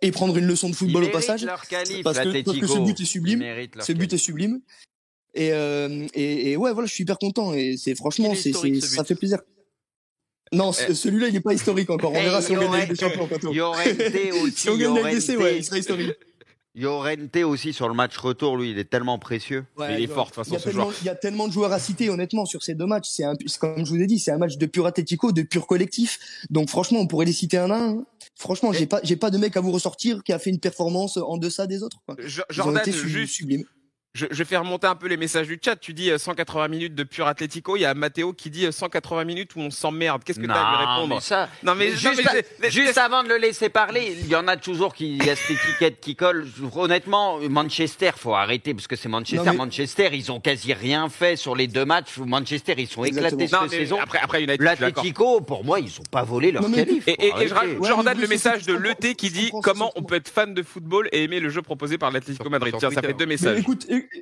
et 0.00 0.12
prendre 0.12 0.36
une 0.36 0.46
leçon 0.46 0.70
de 0.70 0.76
football 0.76 1.02
au 1.04 1.10
passage. 1.10 1.44
méritent 1.44 1.46
leur 1.46 1.66
qualif, 1.66 2.04
Parce 2.04 2.18
que- 2.18 2.42
parce 2.44 2.58
que 2.58 2.66
ce 2.68 2.78
but 2.84 3.00
est 3.00 3.04
sublime. 3.04 3.40
Ce 3.84 3.92
but 3.92 4.12
est 4.12 4.18
sublime. 4.18 4.60
Et, 5.34 5.52
euh, 5.52 6.06
et, 6.14 6.52
et 6.52 6.56
ouais, 6.56 6.72
voilà, 6.72 6.86
je 6.86 6.92
suis 6.94 7.02
hyper 7.02 7.18
content. 7.18 7.54
Et 7.54 7.76
c'est 7.76 7.94
franchement, 7.94 8.34
c'est, 8.34 8.52
ça 8.80 9.04
fait 9.04 9.14
plaisir. 9.16 9.38
Non, 10.52 10.70
Eh. 10.88 10.94
celui-là, 10.94 11.28
il 11.28 11.36
est 11.36 11.40
pas 11.40 11.54
historique 11.54 11.90
encore. 11.90 12.12
On 12.12 12.16
Eh, 12.16 12.22
verra 12.22 12.40
si 12.40 12.52
on 12.52 12.54
gagne 12.54 12.62
la 12.64 12.68
aurait- 12.68 12.80
Ligue 12.86 12.90
des 12.90 12.96
Champions. 13.00 13.26
Quand 13.28 13.50
Il 13.50 13.56
y 13.56 13.60
aurait 13.60 13.90
été 13.90 14.30
aussi. 14.32 14.52
si 14.56 14.68
on 14.70 14.76
gagne 14.76 14.94
la 14.94 15.10
LDC, 15.12 15.32
Llorente- 15.32 15.42
ouais, 15.44 15.56
il 15.58 15.64
sera 15.64 15.78
historique. 15.78 16.12
Llorente 16.76 17.36
aussi 17.44 17.72
sur 17.72 17.88
le 17.88 17.94
match 17.94 18.16
retour, 18.16 18.56
lui, 18.56 18.70
il 18.70 18.78
est 18.78 18.84
tellement 18.90 19.18
précieux. 19.18 19.64
Ouais, 19.76 19.94
il 19.98 20.04
est 20.04 20.08
ouais. 20.08 20.14
fort, 20.14 20.30
de 20.30 20.34
toute 20.34 20.46
Il 20.48 20.52
y, 20.52 20.56
a 20.56 20.58
façon, 20.58 20.68
ce 20.70 20.74
joueur. 20.74 20.92
il 21.02 21.06
y 21.06 21.08
a 21.08 21.14
tellement 21.14 21.46
de 21.48 21.52
joueurs 21.52 21.72
à 21.72 21.78
citer, 21.78 22.08
honnêtement, 22.10 22.46
sur 22.46 22.62
ces 22.62 22.74
deux 22.74 22.86
matchs. 22.86 23.08
C'est 23.10 23.24
comme 23.58 23.84
je 23.84 23.90
vous 23.90 24.00
ai 24.00 24.06
dit, 24.06 24.18
c'est 24.18 24.32
un 24.32 24.38
match 24.38 24.56
de 24.56 24.66
pur 24.66 24.86
Atlético, 24.86 25.32
de 25.32 25.42
pur 25.42 25.66
collectif. 25.66 26.18
Donc 26.50 26.68
franchement, 26.68 26.98
on 27.00 27.06
pourrait 27.06 27.26
les 27.26 27.32
citer 27.32 27.58
un 27.58 27.70
à 27.70 27.76
un. 27.78 28.04
Franchement, 28.36 28.72
j'ai 28.72 28.86
pas, 28.86 29.00
j'ai 29.04 29.16
pas 29.16 29.30
de 29.30 29.38
mec 29.38 29.56
à 29.56 29.60
vous 29.60 29.70
ressortir 29.72 30.22
qui 30.24 30.32
a 30.32 30.38
fait 30.40 30.50
une 30.50 30.58
performance 30.60 31.16
en 31.16 31.36
deçà 31.36 31.66
des 31.68 31.82
autres. 31.82 31.98
quoi. 32.06 32.16
Jordan, 32.50 32.82
su- 32.84 33.08
juste, 33.08 33.34
sublimes. 33.34 33.64
Je, 34.14 34.26
je 34.30 34.44
vais 34.44 34.56
remonter 34.56 34.86
un 34.86 34.94
peu 34.94 35.08
les 35.08 35.16
messages 35.16 35.48
du 35.48 35.58
chat. 35.62 35.74
Tu 35.74 35.92
dis 35.92 36.08
euh, 36.10 36.18
180 36.18 36.68
minutes 36.68 36.94
de 36.94 37.02
pur 37.02 37.26
Atlético. 37.26 37.76
Il 37.76 37.80
y 37.80 37.84
a 37.84 37.94
Matteo 37.94 38.32
qui 38.32 38.48
dit 38.48 38.64
euh, 38.66 38.70
180 38.70 39.24
minutes 39.24 39.56
où 39.56 39.60
on 39.60 39.70
s'emmerde. 39.70 40.22
Qu'est-ce 40.24 40.38
que 40.38 40.44
tu 40.46 40.50
as 40.52 40.54
à 40.54 40.70
lui 40.70 40.86
répondre 40.86 41.14
mais 41.16 41.20
ça, 41.20 41.48
Non, 41.64 41.74
mais, 41.74 41.90
juste, 41.90 42.04
non, 42.04 42.12
mais 42.16 42.44
c'est- 42.62 42.70
juste 42.70 42.96
avant 42.98 43.24
de 43.24 43.28
le 43.28 43.38
laisser 43.38 43.68
parler, 43.70 44.16
il 44.20 44.28
y 44.28 44.36
en 44.36 44.46
a 44.46 44.56
toujours 44.56 44.94
qui, 44.94 45.16
il 45.16 45.24
y 45.26 45.30
a 45.30 45.34
cette 45.34 45.50
étiquette 45.56 46.00
qui 46.00 46.14
colle. 46.14 46.46
Honnêtement, 46.76 47.38
Manchester, 47.50 48.12
faut 48.16 48.34
arrêter 48.34 48.72
parce 48.72 48.86
que 48.86 48.94
c'est 48.94 49.08
Manchester. 49.08 49.44
Non, 49.46 49.50
mais- 49.52 49.58
Manchester, 49.58 50.10
ils 50.12 50.30
ont 50.30 50.38
quasi 50.38 50.72
rien 50.74 51.08
fait 51.08 51.34
sur 51.34 51.56
les 51.56 51.66
deux 51.66 51.84
matchs. 51.84 52.18
Manchester, 52.18 52.74
ils 52.78 52.86
sont 52.86 53.02
éclatés 53.04 53.34
Exactement. 53.34 53.62
Non, 53.64 53.68
cette 53.68 53.80
saison. 53.80 53.98
après, 54.00 54.18
après. 54.22 54.46
L'Atlético, 54.46 55.40
pour 55.40 55.64
moi, 55.64 55.80
ils 55.80 55.90
ont 56.00 56.04
pas 56.08 56.22
volé 56.22 56.52
leur 56.52 56.62
qualif. 56.70 57.08
Et, 57.08 57.12
et- 57.12 57.32
et 57.40 57.48
je 57.48 57.54
Ouais, 57.54 57.88
Jordan, 57.88 58.16
le 58.20 58.28
message 58.28 58.64
de 58.66 58.74
je 58.74 58.78
l'ET 58.78 59.14
qui 59.16 59.30
dit 59.30 59.50
comment 59.62 59.90
on 59.96 60.02
peut 60.04 60.14
être 60.16 60.28
fan 60.28 60.54
de 60.54 60.62
football 60.62 61.08
et 61.10 61.24
aimer 61.24 61.40
le 61.40 61.48
jeu 61.48 61.62
proposé 61.62 61.98
par 61.98 62.12
l'Atlético 62.12 62.48
Madrid. 62.48 62.74
Tiens, 62.78 62.90
ça 62.90 63.02
fait 63.02 63.12
deux 63.14 63.26
messages. 63.26 63.64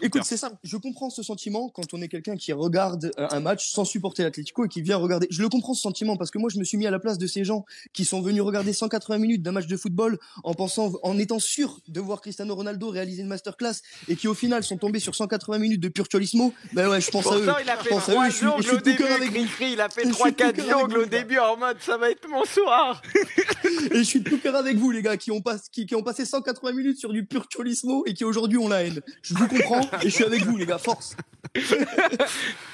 Écoute, 0.03 0.23
c'est 0.25 0.37
ça. 0.37 0.53
Je 0.63 0.77
comprends 0.77 1.11
ce 1.11 1.23
sentiment 1.23 1.69
quand 1.69 1.93
on 1.95 2.03
est 2.03 2.09
quelqu'un 2.09 2.37
qui 2.37 2.53
regarde 2.53 3.11
euh, 3.19 3.27
un 3.31 3.41
match 3.41 3.71
sans 3.71 3.85
supporter 3.85 4.23
l'Atlético 4.23 4.65
et 4.65 4.69
qui 4.69 4.83
vient 4.83 4.97
regarder. 4.97 5.27
Je 5.31 5.43
le 5.43 5.49
comprends 5.49 5.75
ce 5.75 5.83
sentiment 5.83 6.17
parce 6.17 6.31
que 6.31 6.39
moi, 6.39 6.51
je 6.53 6.59
me 6.59 6.65
suis 6.65 6.77
mis 6.79 6.87
à 6.87 6.91
la 6.91 6.99
place 6.99 7.19
de 7.19 7.27
ces 7.27 7.45
gens 7.45 7.65
qui 7.93 8.05
sont 8.05 8.21
venus 8.23 8.43
regarder 8.43 8.73
180 8.73 9.19
minutes 9.19 9.43
d'un 9.43 9.53
match 9.53 9.67
de 9.67 9.77
football 9.77 10.19
en 10.45 10.55
pensant, 10.55 10.93
en 11.03 11.19
étant 11.19 11.39
sûr 11.39 11.81
de 11.89 12.01
voir 12.01 12.21
Cristiano 12.21 12.55
Ronaldo 12.55 12.89
réaliser 12.89 13.23
une 13.23 13.29
masterclass 13.29 13.75
et 14.09 14.17
qui 14.17 14.29
au 14.29 14.35
final 14.35 14.63
sont 14.65 14.77
tombés 14.77 14.99
sur 15.01 15.15
180 15.15 15.59
minutes 15.59 15.81
de 15.81 15.89
pur 15.89 16.07
cholismo. 16.11 16.53
Ben 16.73 16.89
ouais, 16.89 17.01
je 17.01 17.11
pense 17.11 17.27
à 17.27 17.37
eux. 17.39 17.47
Il 17.63 17.71
a 17.71 17.77
Je 17.79 17.83
fait 17.85 17.89
pense 17.91 18.09
à 18.09 18.13
eux. 18.13 18.15
trois 18.15 18.29
jongles 18.31 18.69
au 18.71 18.73
de 18.75 18.79
tout 18.79 18.85
début, 18.85 19.05
avec. 19.05 19.31
Cricri, 19.31 19.73
il 19.73 19.81
a 19.81 19.89
fait 19.89 20.07
Je 20.07 20.13
suis 20.13 20.25
de 20.25 20.29
tout 20.31 20.35
3-4 20.35 20.37
cœur 20.37 20.49
avec 20.49 20.71
jongles 20.71 20.95
vous, 20.95 21.01
au 21.01 21.05
les 21.05 21.09
gars. 21.11 21.19
début 21.19 21.39
en 21.39 21.57
mode 21.57 21.77
ça 21.81 21.97
va 21.97 22.11
être 22.11 22.29
mon 22.29 22.45
soir. 22.45 23.03
Et 23.93 23.99
je 23.99 24.03
suis 24.03 24.21
de 24.21 24.29
tout 24.29 24.39
cœur 24.39 24.55
avec 24.57 24.77
vous, 24.77 24.91
les 24.91 25.03
gars, 25.03 25.17
qui 25.17 25.31
ont, 25.31 25.41
pas, 25.41 25.57
qui, 25.71 25.87
qui 25.87 25.95
ont 25.95 26.03
passé 26.03 26.25
180 26.25 26.73
minutes 26.73 26.99
sur 26.99 27.13
du 27.13 27.25
pur 27.25 27.47
cholismo 27.53 28.05
et 28.07 28.15
qui 28.15 28.25
aujourd'hui 28.25 28.59
ont 28.59 28.69
la 28.69 28.85
haine. 28.85 29.01
Je 29.23 29.35
vous 29.35 29.47
comprends 29.49 29.72
et 29.81 30.05
je 30.05 30.09
suis 30.09 30.25
avec 30.25 30.45
vous, 30.45 30.57
les 30.57 30.67
gars. 30.67 30.79
Force. 30.79 31.17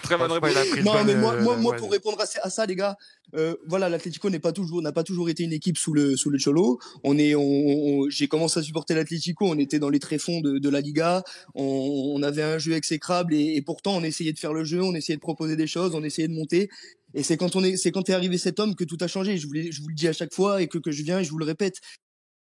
Très 0.03 0.17
bonne 0.17 0.31
réponse. 0.33 0.51
Non, 0.85 1.05
mais 1.05 1.15
moi, 1.17 1.35
euh, 1.35 1.43
moi, 1.43 1.57
moi 1.57 1.73
pour 1.77 1.91
répondre 1.91 2.21
à, 2.21 2.27
ça- 2.27 2.41
à 2.43 2.51
ça, 2.51 2.65
les 2.67 2.77
gars, 2.77 2.97
euh, 3.35 3.55
voilà, 3.67 3.89
l'Atlético 3.89 4.31
n'est 4.31 4.39
pas 4.39 4.53
toujours, 4.53 4.81
n'a 4.83 4.93
pas 4.93 5.03
toujours 5.05 5.29
été 5.29 5.43
une 5.43 5.53
équipe 5.53 5.77
sous 5.77 5.93
le 5.93 6.17
sous 6.17 6.31
le 6.31 6.39
Cholo. 6.39 6.79
On 7.05 7.19
est, 7.19 7.35
on, 7.35 7.43
on- 7.43 8.09
j'ai 8.11 8.29
commencé 8.29 8.61
à 8.61 8.63
supporter 8.63 8.95
l'Atlético. 8.95 9.47
On 9.49 9.59
était 9.59 9.79
dans 9.79 9.91
les 9.91 9.99
tréfonds 9.99 10.41
de, 10.41 10.59
de 10.59 10.69
la 10.69 10.81
Liga. 10.81 11.23
On, 11.55 11.65
on 11.65 12.23
avait 12.23 12.43
un 12.43 12.59
jeu 12.59 12.73
exécrable 12.73 13.35
et, 13.35 13.57
et 13.57 13.63
pourtant 13.63 13.97
on 13.97 14.03
essayait 14.03 14.33
de 14.33 14.39
faire 14.39 14.53
le 14.53 14.65
jeu, 14.65 14.83
on 14.83 14.95
essayait 14.95 15.17
de 15.17 15.21
proposer 15.23 15.57
des 15.57 15.67
choses, 15.67 15.95
on 15.95 16.03
essayait 16.05 16.29
de 16.29 16.35
monter. 16.35 16.71
Et 17.15 17.23
c'est 17.23 17.37
quand 17.37 17.57
on 17.57 17.65
est, 17.65 17.77
c'est 17.77 17.91
quand 17.91 18.09
est 18.11 18.13
arrivé 18.15 18.39
cet 18.39 18.61
homme 18.61 18.75
que 18.75 18.85
tout 18.85 18.99
a 19.01 19.09
changé. 19.09 19.37
Je 19.39 19.47
vous, 19.47 19.53
l'ai- 19.55 19.73
je 19.73 19.83
vous 19.83 19.89
le 19.89 19.95
dis 19.95 20.09
à 20.09 20.13
chaque 20.13 20.33
fois 20.33 20.63
et 20.63 20.69
que, 20.69 20.79
que 20.79 20.91
je 20.93 21.03
viens 21.03 21.19
et 21.21 21.25
je 21.25 21.31
vous 21.31 21.39
le 21.39 21.45
répète. 21.47 21.77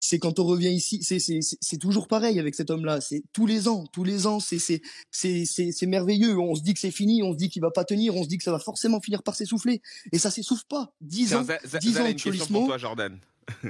C'est 0.03 0.17
quand 0.17 0.39
on 0.39 0.43
revient 0.45 0.71
ici, 0.71 1.03
c'est 1.03 1.19
c'est 1.19 1.41
c'est- 1.41 1.57
c'est 1.61 1.77
toujours 1.77 2.07
pareil 2.07 2.39
avec 2.39 2.55
cet 2.55 2.71
homme-là. 2.71 2.99
C'est 3.01 3.21
tous 3.33 3.45
les 3.45 3.67
ans, 3.67 3.85
tous 3.93 4.03
les 4.03 4.25
ans, 4.25 4.39
c'est 4.39 4.57
c'est 4.57 4.81
c'est 5.11 5.45
c'est 5.45 5.71
c'est 5.71 5.85
merveilleux. 5.85 6.37
On 6.39 6.55
se 6.55 6.61
dit 6.63 6.73
que 6.73 6.79
c'est 6.79 6.89
fini, 6.91 7.21
on 7.21 7.33
se 7.33 7.37
dit 7.37 7.49
qu'il 7.49 7.61
va 7.61 7.69
pas 7.69 7.85
tenir, 7.85 8.15
on 8.15 8.23
se 8.23 8.27
dit 8.27 8.37
que 8.39 8.43
ça 8.43 8.51
va 8.51 8.57
forcément 8.59 8.99
finir 8.99 9.21
par 9.21 9.35
s'essouffler. 9.35 9.81
Et 10.11 10.17
ça 10.17 10.31
s'essouffle 10.31 10.65
pas. 10.67 10.91
Dix 11.01 11.35
ans, 11.35 11.45
dix 11.79 11.97
ans 11.99 12.11
de 12.11 12.17
Cholismo. 12.17 12.59
pour 12.59 12.67
toi, 12.69 12.77
Jordan. 12.79 13.15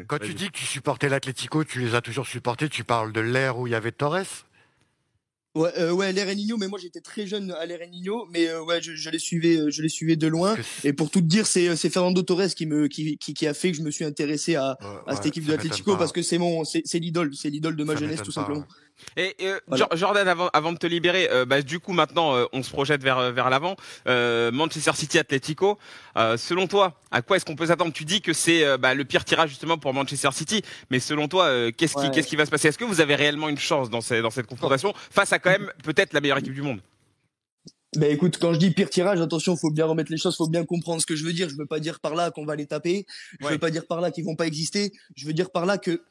Quand 0.08 0.20
tu 0.22 0.34
dis 0.34 0.48
que 0.48 0.58
tu 0.58 0.66
supportais 0.66 1.10
l'Atlético, 1.10 1.64
tu 1.66 1.82
les 1.82 1.96
as 1.96 2.02
toujours 2.02 2.28
supportés, 2.28 2.70
tu 2.70 2.84
parles 2.86 3.12
de 3.12 3.20
l'ère 3.22 3.60
où 3.60 3.68
il 3.68 3.72
y 3.72 3.76
avait 3.76 3.92
Torres? 3.92 4.46
Ouais, 5.54 5.70
euh, 5.78 5.92
ouais, 5.92 6.14
Nino, 6.34 6.56
mais 6.58 6.70
moi 6.70 6.80
j'étais 6.82 7.02
très 7.02 7.28
jeune 7.28 7.52
à 7.52 7.66
Nino, 7.88 8.26
mais 8.32 8.48
euh, 8.48 8.64
ouais, 8.64 8.82
je, 8.82 8.96
je 8.96 9.10
les 9.10 9.20
suivais, 9.20 9.58
euh, 9.58 9.70
je 9.70 9.82
les 9.82 9.90
suivais 9.90 10.16
de 10.16 10.28
loin. 10.28 10.56
Et 10.86 10.94
pour 10.94 11.10
tout 11.10 11.20
te 11.20 11.26
dire, 11.26 11.46
c'est 11.46 11.68
euh, 11.68 11.76
c'est 11.76 11.90
Fernando 11.90 12.22
Torres 12.22 12.56
qui 12.56 12.66
me 12.66 12.88
qui, 12.88 13.18
qui 13.18 13.34
qui 13.34 13.48
a 13.48 13.54
fait 13.54 13.72
que 13.72 13.78
je 13.78 13.82
me 13.82 13.92
suis 13.92 14.06
intéressé 14.06 14.56
à 14.56 14.78
ouais, 14.80 14.88
à 15.08 15.16
cette 15.18 15.26
équipe 15.26 15.46
de 15.46 15.52
l'Atlético 15.52 15.98
parce 15.98 16.14
que 16.14 16.22
c'est 16.22 16.38
mon 16.38 16.64
c'est 16.64 17.00
l'idole, 17.00 17.36
c'est 17.36 17.50
l'idole 17.50 17.76
de 17.76 17.84
ma 17.84 17.94
Ça 17.96 18.00
jeunesse 18.00 18.20
tout 18.20 18.32
pas, 18.32 18.42
simplement. 18.42 18.60
ouais. 18.60 18.66
Et 19.18 19.36
euh, 19.42 19.60
Voilà. 19.68 19.88
Jordan, 19.94 20.28
avant, 20.28 20.50
avant 20.54 20.72
de 20.72 20.78
te 20.78 20.88
libérer, 20.88 21.30
euh, 21.32 21.46
bah, 21.46 21.62
du 21.62 21.80
coup 21.80 21.94
maintenant 21.94 22.36
euh, 22.36 22.46
on 22.54 22.64
se 22.64 22.70
projette 22.72 23.04
vers 23.04 23.32
vers 23.32 23.50
l'avant. 23.50 23.76
Euh, 24.08 24.52
Manchester 24.52 24.92
City 24.94 25.20
Atlético. 25.20 25.78
Euh, 26.18 26.38
selon 26.38 26.68
toi, 26.68 26.94
à 27.12 27.22
quoi 27.22 27.38
est-ce 27.38 27.46
qu'on 27.46 27.56
peut 27.56 27.66
s'attendre? 27.68 27.94
Tu 27.94 28.06
dis 28.06 28.22
que 28.22 28.34
c'est 28.34 28.64
euh, 28.64 28.78
bah, 28.78 28.94
le 28.94 29.04
pire 29.06 29.26
tirage 29.26 29.50
justement 29.50 29.78
pour 29.78 29.94
Manchester 29.94 30.30
City, 30.32 30.62
mais 30.90 31.00
selon 31.00 31.28
toi, 31.28 31.46
euh, 31.46 31.72
qu'est-ce 31.76 31.94
qui 31.96 32.02
Ouais. 32.10 32.24
qui 32.24 32.36
va 32.36 32.46
se 32.46 32.52
passer? 32.52 32.68
Est-ce 32.70 32.78
que 32.78 32.84
vous 32.86 33.02
avez 33.02 33.16
réellement 33.16 33.50
une 33.50 33.58
chance 33.58 33.90
dans, 33.90 34.02
ces, 34.02 34.22
dans 34.22 34.30
cette 34.30 34.48
confrontation 34.48 34.94
face 35.12 35.32
à 35.34 35.40
quand 35.40 35.50
même 35.52 35.72
peut-être 35.84 36.14
la 36.14 36.22
meilleure 36.22 36.38
équipe 36.38 36.54
du 36.54 36.62
monde? 36.62 36.80
Ben 37.98 38.10
écoute, 38.10 38.38
quand 38.40 38.54
je 38.54 38.60
dis 38.60 38.72
pire 38.72 38.90
tirage, 38.90 39.20
attention, 39.20 39.58
faut 39.58 39.70
bien 39.70 39.86
remettre 39.86 40.12
les 40.14 40.18
choses, 40.18 40.38
faut 40.38 40.48
bien 40.48 40.64
comprendre 40.64 41.02
ce 41.02 41.06
que 41.06 41.18
je 41.18 41.26
veux 41.26 41.34
dire. 41.34 41.50
Je 41.50 41.58
veux 41.58 41.66
pas 41.66 41.82
dire 41.82 42.00
par 42.00 42.16
là 42.16 42.32
qu'on 42.32 42.46
va 42.46 42.56
les 42.56 42.66
taper. 42.66 43.06
Je 43.42 43.46
Ouais. 43.46 43.52
veux 43.54 43.58
pas 43.60 43.70
dire 43.70 43.86
par 43.86 44.00
là 44.00 44.12
qu'ils 44.12 44.24
vont 44.24 44.38
pas 44.38 44.48
exister. 44.48 44.94
Je 45.16 45.28
veux 45.28 45.34
dire 45.34 45.52
par 45.52 45.66
là 45.66 45.78
que 45.78 46.02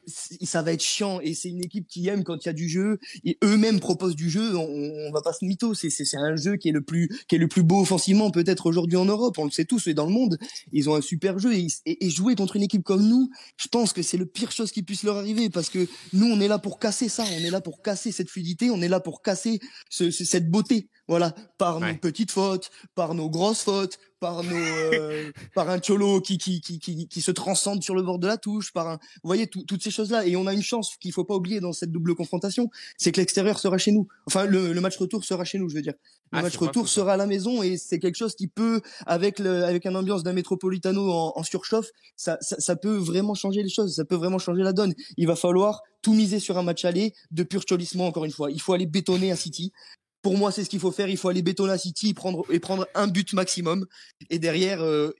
ça 0.43 0.61
va 0.61 0.73
être 0.73 0.83
chiant 0.83 1.19
et 1.21 1.33
c'est 1.33 1.49
une 1.49 1.63
équipe 1.65 1.87
qui 1.87 2.07
aime 2.07 2.23
quand 2.23 2.37
il 2.45 2.47
y 2.47 2.49
a 2.49 2.53
du 2.53 2.69
jeu 2.69 2.99
et 3.25 3.39
eux-mêmes 3.43 3.79
proposent 3.79 4.15
du 4.15 4.29
jeu. 4.29 4.55
On, 4.55 4.61
on 5.07 5.11
va 5.11 5.21
pas 5.23 5.33
se 5.33 5.43
mytho. 5.43 5.73
C'est 5.73 5.89
c'est 5.89 6.05
c'est 6.05 6.17
un 6.17 6.35
jeu 6.35 6.55
qui 6.57 6.69
est 6.69 6.71
le 6.71 6.83
plus 6.83 7.09
qui 7.27 7.35
est 7.35 7.39
le 7.39 7.47
plus 7.47 7.63
beau 7.63 7.81
offensivement 7.81 8.29
peut-être 8.29 8.67
aujourd'hui 8.67 8.97
en 8.97 9.05
Europe. 9.05 9.39
On 9.39 9.45
le 9.45 9.51
sait 9.51 9.65
tous 9.65 9.87
et 9.87 9.95
dans 9.95 10.05
le 10.05 10.11
monde. 10.13 10.37
Ils 10.71 10.87
ont 10.87 10.93
un 10.95 11.01
super 11.01 11.39
jeu 11.39 11.51
et, 11.55 11.65
et, 11.87 12.05
et 12.05 12.09
jouer 12.11 12.35
contre 12.35 12.57
une 12.57 12.63
équipe 12.63 12.83
comme 12.83 13.07
nous, 13.07 13.31
je 13.57 13.67
pense 13.67 13.91
que 13.91 14.03
c'est 14.03 14.17
le 14.17 14.27
pire 14.27 14.51
chose 14.51 14.71
qui 14.71 14.83
puisse 14.83 15.01
leur 15.01 15.17
arriver 15.17 15.49
parce 15.49 15.69
que 15.69 15.87
nous 16.13 16.27
on 16.27 16.39
est 16.41 16.47
là 16.47 16.59
pour 16.59 16.77
casser 16.77 17.09
ça. 17.09 17.23
On 17.23 17.43
est 17.43 17.49
là 17.49 17.59
pour 17.59 17.81
casser 17.81 18.11
cette 18.11 18.29
fluidité. 18.29 18.69
On 18.69 18.83
est 18.83 18.87
là 18.87 18.99
pour 18.99 19.23
casser 19.23 19.59
ce- 19.89 20.11
ce- 20.11 20.25
cette 20.25 20.47
beauté. 20.51 20.89
Voilà, 21.11 21.35
par 21.57 21.79
Ouais. 21.79 21.91
nos 21.91 21.97
petites 21.99 22.31
fautes, 22.31 22.69
par 22.95 23.13
nos 23.15 23.29
grosses 23.29 23.63
fautes, 23.63 23.97
par 24.21 24.43
nos, 24.43 24.55
euh, 24.55 25.29
par 25.55 25.69
un 25.69 25.79
cholo 25.81 26.21
qui, 26.21 26.37
qui, 26.37 26.61
qui, 26.61 26.79
qui, 26.79 27.09
qui 27.09 27.21
se 27.21 27.31
transcende 27.31 27.83
sur 27.83 27.95
le 27.95 28.01
bord 28.01 28.17
de 28.17 28.27
la 28.27 28.37
touche, 28.37 28.71
par 28.71 28.87
un, 28.87 28.93
vous 28.95 29.27
voyez, 29.27 29.47
tout- 29.47 29.63
toutes 29.65 29.83
ces 29.83 29.91
choses-là. 29.91 30.25
Et 30.25 30.37
on 30.37 30.47
a 30.47 30.53
une 30.53 30.61
chance 30.61 30.95
qu'il 31.01 31.11
faut 31.11 31.25
pas 31.25 31.35
oublier 31.35 31.59
dans 31.59 31.73
cette 31.73 31.91
double 31.91 32.15
confrontation, 32.15 32.69
c'est 32.97 33.11
que 33.11 33.19
l'extérieur 33.19 33.59
sera 33.59 33.77
chez 33.77 33.91
nous. 33.91 34.07
Enfin, 34.25 34.45
le, 34.45 34.71
le 34.71 34.79
match 34.79 34.95
retour 34.97 35.25
sera 35.25 35.43
chez 35.43 35.57
nous, 35.59 35.67
je 35.67 35.75
veux 35.75 35.81
dire. 35.81 35.95
Le 36.31 36.39
Ah, 36.39 36.41
match 36.43 36.55
retour 36.55 36.87
sera 36.87 37.13
à 37.13 37.17
la 37.17 37.27
maison 37.27 37.61
et 37.61 37.75
c'est 37.75 37.99
quelque 37.99 38.15
chose 38.15 38.35
qui 38.35 38.47
peut, 38.47 38.79
avec 39.05 39.37
le, 39.39 39.65
avec 39.65 39.85
un 39.85 39.95
ambiance 39.95 40.23
d'un 40.23 40.31
métropolitano 40.31 41.11
en, 41.11 41.33
en 41.35 41.43
surchauffe, 41.43 41.89
ça, 42.15 42.37
ça, 42.39 42.55
ça 42.57 42.77
peut 42.77 42.95
vraiment 42.95 43.33
changer 43.33 43.63
les 43.63 43.69
choses. 43.69 43.95
Ça 43.95 44.05
peut 44.05 44.15
vraiment 44.15 44.39
changer 44.39 44.63
la 44.63 44.71
donne. 44.71 44.93
Il 45.17 45.27
va 45.27 45.35
falloir 45.35 45.81
tout 46.01 46.13
miser 46.13 46.39
sur 46.39 46.57
un 46.57 46.63
match 46.63 46.85
aller 46.85 47.13
de 47.31 47.43
pur 47.43 47.65
cholissement, 47.65 48.07
encore 48.07 48.23
une 48.23 48.31
fois. 48.31 48.49
Il 48.49 48.61
faut 48.61 48.71
aller 48.73 48.85
bétonner 48.87 49.29
à 49.31 49.35
City. 49.35 49.73
Pour 50.21 50.37
moi, 50.37 50.51
c'est 50.51 50.63
ce 50.63 50.69
qu'il 50.69 50.79
faut 50.79 50.91
faire. 50.91 51.09
Il 51.09 51.17
faut 51.17 51.29
aller 51.29 51.41
bétonner 51.41 51.73
à 51.73 51.77
City 51.79 52.09
et 52.09 52.13
prendre, 52.13 52.45
et 52.51 52.59
prendre 52.59 52.87
un 52.93 53.07
but 53.07 53.33
maximum. 53.33 53.87
Et 54.29 54.37
derrière, 54.37 54.81
euh, 54.83 55.15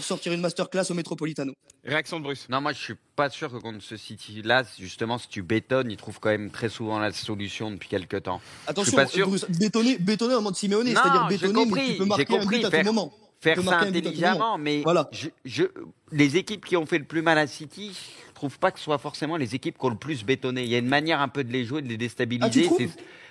sortir 0.00 0.32
une 0.32 0.40
masterclass 0.42 0.90
au 0.90 0.94
Métropolitano. 0.94 1.54
Réaction 1.84 2.18
de 2.18 2.24
Bruce. 2.24 2.46
Non, 2.50 2.60
moi 2.60 2.72
je 2.74 2.78
suis 2.78 2.94
pas 3.16 3.30
sûr 3.30 3.50
que 3.50 3.56
contre 3.56 3.82
ce 3.82 3.96
City-là, 3.96 4.64
justement, 4.78 5.16
si 5.18 5.28
tu 5.28 5.42
bétonnes, 5.42 5.90
ils 5.90 5.96
trouvent 5.96 6.20
quand 6.20 6.28
même 6.30 6.50
très 6.50 6.68
souvent 6.68 6.98
la 6.98 7.12
solution 7.12 7.70
depuis 7.70 7.88
quelques 7.88 8.22
temps. 8.24 8.40
Attention, 8.66 8.94
pas 8.96 9.06
sûr. 9.06 9.26
Bruce, 9.26 9.46
bétonner, 9.48 9.96
bétonner 9.98 10.34
en 10.34 10.42
mode 10.42 10.54
Simeone, 10.56 10.86
Non, 10.92 11.00
c'est-à-dire 11.02 11.26
bétonner, 11.28 11.64
mais 11.66 11.86
tu 11.86 11.92
peux 11.96 12.02
j'ai 12.02 12.04
marquer 12.04 12.22
un 12.36 12.40
compris, 12.40 12.58
but 12.58 12.64
à 12.66 12.70
faire- 12.70 12.80
tout 12.84 12.92
moment. 12.92 13.12
Faire 13.40 13.60
ça 13.64 13.80
un 13.80 13.88
intelligemment, 13.88 14.56
mais 14.58 14.82
Voilà. 14.82 15.08
je, 15.10 15.28
je- 15.44 15.64
les 16.12 16.36
équipes 16.36 16.64
qui 16.64 16.76
ont 16.76 16.86
fait 16.86 16.98
le 16.98 17.04
plus 17.04 17.22
mal 17.22 17.38
à 17.38 17.48
City, 17.48 17.90
je 17.92 18.31
trouve 18.48 18.58
pas 18.58 18.70
que 18.72 18.78
ce 18.78 18.84
soit 18.84 18.98
forcément 18.98 19.36
les 19.36 19.54
équipes 19.54 19.78
qui 19.78 19.84
ont 19.86 19.90
le 19.90 19.96
plus 19.96 20.24
bétonné. 20.24 20.62
Il 20.64 20.68
y 20.70 20.74
a 20.74 20.78
une 20.78 20.88
manière 20.88 21.20
un 21.20 21.28
peu 21.28 21.44
de 21.44 21.52
les 21.52 21.64
jouer, 21.64 21.80
de 21.82 21.88
les 21.88 21.94
Ah, 21.94 21.98
déstabiliser. 21.98 22.68
C'est- 22.76 22.88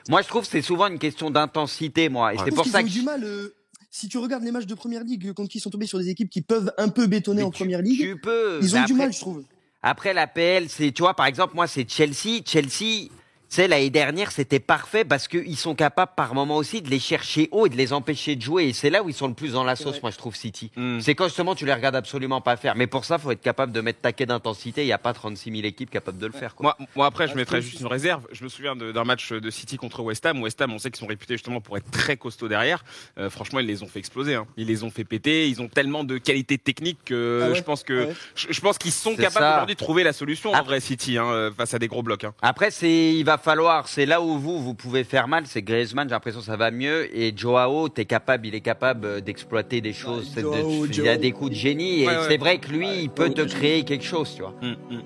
moi, 0.10 0.22
je 0.22 0.28
trouve 0.28 0.44
que 0.44 0.48
c'est 0.50 0.62
souvent 0.62 0.88
une 0.88 1.00
question 1.00 1.30
d'intensité, 1.30 2.08
moi. 2.10 2.34
Et 2.34 2.38
Ouais. 2.38 2.44
c'est 2.46 2.56
pour 2.56 2.66
ça 2.66 2.82
que 2.84 2.88
du 2.90 3.02
mal. 3.02 3.24
euh, 3.24 3.54
si 3.90 4.08
tu 4.08 4.18
regardes 4.18 4.44
les 4.44 4.52
matchs 4.52 4.66
de 4.68 4.74
première 4.74 5.04
ligue 5.04 5.34
contre 5.34 5.50
qui 5.50 5.58
ils 5.58 5.62
sont 5.62 5.70
tombés 5.70 5.86
sur 5.86 6.00
des 6.00 6.08
équipes 6.10 6.30
qui 6.30 6.42
peuvent 6.42 6.72
un 6.78 6.88
peu 6.88 7.08
bétonner 7.08 7.42
Mais 7.42 7.48
en 7.48 7.52
tu- 7.52 7.58
première 7.64 7.82
ligue, 7.82 8.00
tu 8.00 8.16
peux. 8.18 8.60
ils 8.62 8.76
ont 8.78 8.84
du 8.86 8.94
mal, 8.94 9.12
je 9.12 9.20
trouve. 9.20 9.44
Après 9.84 10.14
la 10.14 10.28
PL, 10.28 10.70
c'est, 10.70 10.92
tu 10.94 11.02
vois, 11.02 11.14
par 11.14 11.26
exemple, 11.26 11.56
moi, 11.56 11.68
c'est 11.68 11.90
Chelsea. 11.90 12.42
Chelsea, 12.46 13.10
sais, 13.56 13.68
l'année 13.68 13.90
dernière, 13.90 14.32
c'était 14.32 14.60
parfait 14.60 15.04
parce 15.06 15.28
qu'ils 15.28 15.58
sont 15.58 15.76
capables, 15.76 16.12
par 16.16 16.34
moment 16.34 16.58
aussi, 16.58 16.82
de 16.82 16.90
les 16.90 17.00
chercher 17.00 17.50
haut 17.52 17.66
et 17.66 17.70
de 17.70 17.76
les 17.76 17.94
empêcher 17.94 18.36
de 18.36 18.42
jouer. 18.42 18.66
Et 18.66 18.74
c'est 18.74 18.90
là 18.90 19.04
où 19.04 19.10
ils 19.10 19.14
sont 19.16 19.28
le 19.28 19.34
plus 19.34 19.54
dans 19.54 19.64
la 19.64 19.76
C'est 19.76 19.84
sauce, 19.84 20.02
moi, 20.02 20.12
je 20.12 20.18
trouve, 20.18 20.36
City. 20.36 20.72
Hmm. 20.76 21.00
C'est 21.00 21.16
quand 21.16 21.26
justement 21.26 21.56
tu 21.56 21.66
les 21.66 21.74
regardes 21.74 21.96
absolument 21.96 22.42
pas 22.42 22.56
faire. 22.58 22.76
Mais 22.76 22.88
pour 22.88 23.06
ça, 23.06 23.18
faut 23.18 23.32
être 23.32 23.42
capable 23.42 23.72
de 23.72 23.82
mettre 23.82 24.00
taquet 24.02 24.26
d'intensité. 24.26 24.84
Il 24.84 24.86
n'y 24.86 24.94
a 24.94 24.98
pas 24.98 25.14
36 25.14 25.52
000 25.52 25.64
équipes 25.66 25.90
capables 25.90 26.18
de 26.18 26.26
le 26.28 26.34
faire. 26.34 26.56
Quoi. 26.56 26.76
Moi, 26.80 26.88
moi 26.96 27.06
après, 27.08 27.28
je 27.28 27.36
mettrais 27.36 27.62
juste 27.62 27.80
une 27.80 27.88
réserve. 27.88 28.26
Je 28.32 28.44
me 28.44 28.50
souviens 28.50 28.76
d'un 28.76 29.04
match 29.04 29.32
de 29.34 29.50
City 29.50 29.78
contre 29.78 30.02
West 30.02 30.26
Ham. 30.26 30.42
West 30.42 30.62
Ham, 30.62 30.74
on 30.74 30.80
sait 30.80 30.90
qu'ils 30.92 31.00
sont 31.00 31.08
réputés 31.08 31.34
justement 31.36 31.62
pour 31.62 31.78
être 31.78 31.90
très 31.92 32.18
costauds 32.18 32.48
derrière. 32.48 32.84
Euh, 33.18 33.30
franchement, 33.30 33.60
ils 33.60 33.66
les 33.68 33.84
ont 33.84 33.88
fait 33.88 34.00
exploser. 34.00 34.36
hein. 34.36 34.46
Ils 34.58 34.68
les 34.68 34.84
ont 34.84 34.92
fait 34.92 35.04
péter. 35.04 35.48
Ils 35.50 35.62
ont 35.62 35.68
tellement 35.68 36.04
de 36.04 36.18
qualité 36.18 36.58
technique 36.58 37.00
que 37.06 37.42
Ah 37.44 37.50
ouais 37.50 37.56
je 37.56 37.64
pense 37.64 37.84
que 37.84 38.04
Ah 38.04 38.08
ouais. 38.08 38.16
je, 38.36 38.48
je 38.52 38.62
pense 38.62 38.78
qu'ils 38.78 38.92
sont 38.92 39.16
capables 39.16 39.46
aujourd'hui 39.56 39.76
de 39.76 39.80
trouver 39.80 40.04
la 40.04 40.14
solution 40.14 40.54
en 40.54 40.64
vrai 40.64 40.80
City 40.80 41.18
hein, 41.18 41.26
euh, 41.26 41.52
face 41.52 41.74
à 41.74 41.80
des 41.80 41.88
gros 41.88 42.04
blocs. 42.04 42.24
hein. 42.24 42.34
Après, 42.42 42.72
c'est, 42.72 43.14
il 43.14 43.24
va 43.24 43.38
falloir, 43.42 43.88
c'est 43.88 44.06
là 44.06 44.22
où 44.22 44.38
vous, 44.38 44.60
vous 44.62 44.74
pouvez 44.74 45.04
faire 45.04 45.28
mal. 45.28 45.44
C'est 45.48 45.62
Griezmann, 45.62 46.08
j'ai 46.08 46.14
l'impression 46.14 46.40
que 46.40 46.46
ça 46.46 46.56
va 46.58 46.72
mieux. 46.72 47.16
Et 47.18 47.34
Joao, 47.36 47.90
t'es 47.90 48.06
capable, 48.06 48.48
il 48.48 48.56
est 48.56 48.62
capable 48.62 49.06
euh, 49.06 49.20
d'exploiter 49.22 49.82
des 49.82 49.94
choses. 49.94 50.34
De- 50.34 50.42
Joao, 50.42 50.86
il 50.86 51.08
a 51.10 51.18
des 51.18 51.32
coups 51.32 51.52
de 51.52 51.56
génie. 51.56 52.04
Et 52.04 52.08
Ouais, 52.08 52.14
c'est 52.28 52.38
vrai 52.38 52.58
que 52.60 52.70
lui, 52.72 52.88
il 53.04 53.10
peut 53.10 53.30
te 53.30 53.42
créer 53.42 53.84
quelque 53.84 54.06
chose, 54.06 54.34
tu 54.36 54.42
vois. 54.42 54.54
Mm, 54.62 54.72
mm. 54.96 55.02